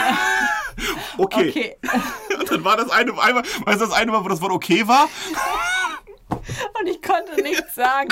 [1.17, 1.49] okay.
[1.49, 1.75] Okay.
[2.39, 4.87] Und dann war das eine einmal, weißt du, das eine Mal, wo das Wort okay
[4.87, 5.09] war?
[6.79, 8.09] Und ich konnte nichts sagen.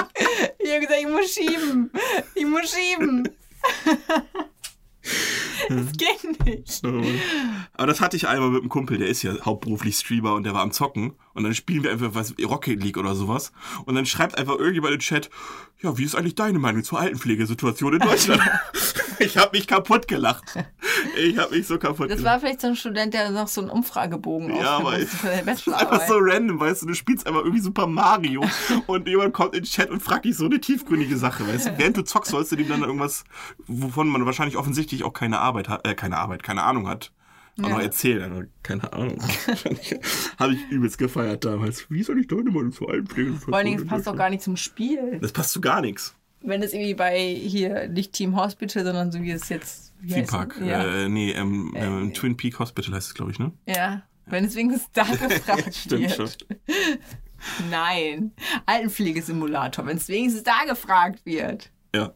[0.60, 1.92] Ich habe gesagt, ich muss schieben.
[2.36, 3.30] Ich muss schieben.
[5.70, 6.84] Es geht nicht.
[7.74, 10.54] Aber das hatte ich einmal mit einem Kumpel, der ist ja hauptberuflich Streamer und der
[10.54, 11.14] war am Zocken.
[11.34, 13.52] Und dann spielen wir einfach was Rocket League oder sowas.
[13.86, 15.30] Und dann schreibt einfach irgendjemand im Chat,
[15.82, 18.42] ja, wie ist eigentlich deine Meinung zur Altenpflegesituation in Deutschland?
[19.20, 20.44] ich habe mich kaputt gelacht.
[21.18, 22.34] Ich habe mich so kaputt Das gelacht.
[22.34, 25.74] war vielleicht so ein Student, der noch so einen Umfragebogen Ja, aber seine Das ist
[25.74, 28.44] einfach so random, weißt du, du spielst einfach irgendwie Super Mario
[28.88, 31.78] und jemand kommt in den Chat und fragt dich so eine tiefgründige Sache, weißt du.
[31.78, 33.24] Während du zockst, sollst du dem dann irgendwas,
[33.68, 37.12] wovon man wahrscheinlich offensichtlich auch keine Arbeit hat, äh, keine Arbeit, keine Ahnung hat.
[37.62, 39.22] Auch noch erzählen, aber keine Ahnung.
[40.38, 41.90] Habe ich übelst gefeiert damals.
[41.90, 43.34] Wie soll ich deine Meinung zur Altenpflege?
[43.34, 45.20] Vor allen Dingen, es passt doch gar nicht zum Spiel.
[45.22, 46.16] Das passt zu gar nichts.
[46.42, 49.94] Wenn es irgendwie bei hier nicht Team Hospital, sondern so wie es jetzt.
[50.08, 50.60] Theme Park.
[50.66, 50.84] Ja.
[50.84, 53.52] Äh, nee, ähm, ähm, Twin Peak Hospital heißt es, glaube ich, ne?
[53.68, 54.02] ja.
[54.26, 56.38] Wenn es wenigstens da gefragt Stimmt wird.
[56.48, 56.58] schon.
[57.70, 58.32] Nein.
[58.66, 61.72] Altenpflegesimulator, wenn es wenigstens da gefragt wird.
[61.94, 62.14] Ja.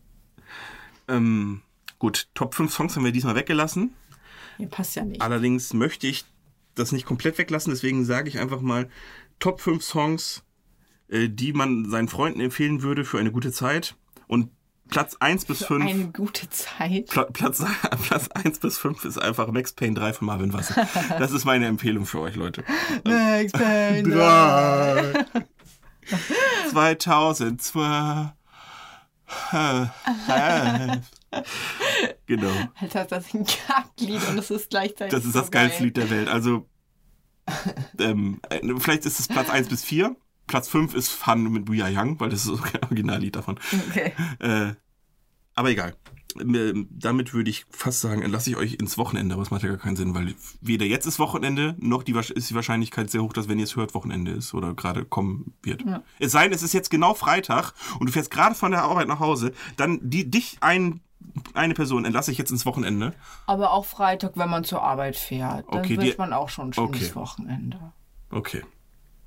[1.08, 1.62] Ähm,
[2.00, 3.94] gut, Top 5 Songs haben wir diesmal weggelassen.
[4.58, 5.22] Ja, passt ja nicht.
[5.22, 6.26] Allerdings möchte ich
[6.76, 8.90] das nicht komplett weglassen, deswegen sage ich einfach mal
[9.40, 10.44] Top 5 Songs,
[11.10, 13.96] äh, die man seinen Freunden empfehlen würde für eine gute Zeit.
[14.28, 14.50] Und
[14.90, 15.86] Platz 1 bis 5.
[15.86, 17.08] Eine gute Zeit.
[17.08, 17.64] Pla Platz,
[18.08, 20.88] Platz 1 bis 5 ist einfach Max Payne 3 von Marvin Wasser.
[21.18, 22.64] Das ist meine Empfehlung für euch, Leute.
[23.04, 24.10] Max Payne.
[24.12, 25.26] 3
[26.70, 28.34] 2002
[32.28, 32.52] Genau.
[32.80, 35.12] Alter, das ist ein Kacklied und es ist gleichzeitig.
[35.12, 35.86] Das ist so das geilste geil.
[35.86, 36.28] Lied der Welt.
[36.28, 36.68] Also,
[38.00, 40.16] ähm, äh, vielleicht ist es Platz 1 bis 4.
[40.48, 43.60] Platz 5 ist Fun mit Buya Young, weil das ist das Originallied davon.
[43.90, 44.14] Okay.
[44.40, 44.74] Äh,
[45.56, 45.96] aber egal.
[46.40, 49.70] Ähm, Damit würde ich fast sagen, entlasse ich euch ins Wochenende, aber es macht ja
[49.70, 53.34] gar keinen Sinn, weil weder jetzt ist Wochenende, noch die, ist die Wahrscheinlichkeit sehr hoch,
[53.34, 55.84] dass wenn ihr es hört, Wochenende ist oder gerade kommen wird.
[56.20, 59.08] Es sei denn, es ist jetzt genau Freitag und du fährst gerade von der Arbeit
[59.08, 61.00] nach Hause, dann die, dich ein,
[61.54, 63.14] eine Person entlasse ich jetzt ins Wochenende.
[63.48, 66.74] Aber auch Freitag, wenn man zur Arbeit fährt, dann Okay, wird man auch schon ein
[66.74, 67.16] schönes Okay.
[67.16, 67.94] Wochenende.
[68.30, 68.64] Okay.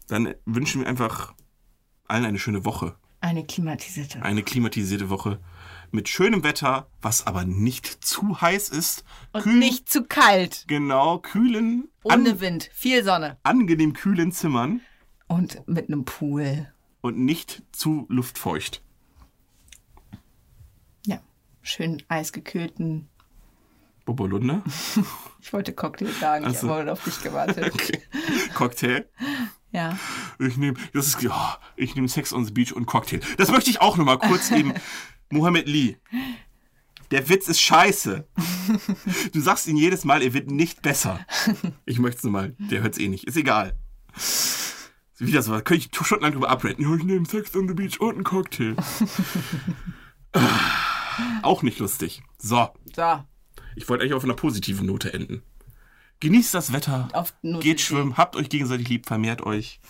[0.08, 1.34] Dann wünschen wir einfach
[2.06, 2.94] allen eine schöne Woche.
[3.20, 4.22] Eine klimatisierte.
[4.22, 5.40] Eine klimatisierte Woche
[5.90, 9.04] mit schönem Wetter, was aber nicht zu heiß ist.
[9.32, 10.64] Und Kühl- nicht zu kalt.
[10.68, 12.70] Genau, kühlen, Ohne an, Wind.
[12.72, 13.36] Viel Sonne.
[13.42, 14.80] angenehm kühlen Zimmern
[15.26, 16.72] Und mit einem Pool.
[17.00, 18.82] und nicht zu luftfeucht.
[21.68, 23.08] Schön eisgekühlten.
[24.06, 24.62] Bobolunde.
[25.40, 26.70] Ich wollte Cocktail sagen, ich Ach so.
[26.70, 27.72] habe auf dich gewartet.
[27.72, 28.02] Okay.
[28.54, 29.08] Cocktail.
[29.70, 29.96] Ja.
[30.40, 33.20] Ich nehme, das ist, ja, ich nehme Sex on the Beach und Cocktail.
[33.36, 34.74] Das möchte ich auch noch mal kurz eben.
[35.30, 35.96] Mohammed Lee.
[37.12, 38.26] Der Witz ist scheiße.
[39.32, 41.24] Du sagst ihn jedes Mal, er wird nicht besser.
[41.86, 42.54] Ich möchte es nur mal.
[42.58, 43.24] Der hört es eh nicht.
[43.24, 43.78] Ist egal.
[45.18, 46.82] Wieder so, da könnte ich stundenlang drüber abreden.
[46.82, 48.74] Ja, ich nehme Sex on the Beach und einen Cocktail.
[51.42, 52.22] Auch nicht lustig.
[52.38, 53.24] So, So.
[53.76, 55.42] ich wollte eigentlich auf einer positiven Note enden.
[56.20, 57.08] Genießt das Wetter.
[57.12, 59.80] Auf Geht schwimmen, habt euch gegenseitig lieb, vermehrt euch.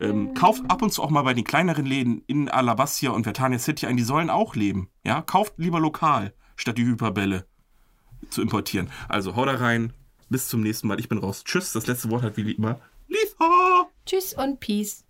[0.00, 3.60] Ähm, kauft ab und zu auch mal bei den kleineren Läden in Alabastia und Vertania
[3.60, 4.88] City ein, die sollen auch leben.
[5.04, 7.46] Ja, kauft lieber lokal, statt die Hyperbälle
[8.30, 8.90] zu importieren.
[9.08, 9.92] Also haut da rein,
[10.30, 10.98] bis zum nächsten Mal.
[10.98, 11.44] Ich bin raus.
[11.44, 13.88] Tschüss, das letzte Wort hat wie immer Lisa.
[14.04, 15.04] Tschüss und Peace.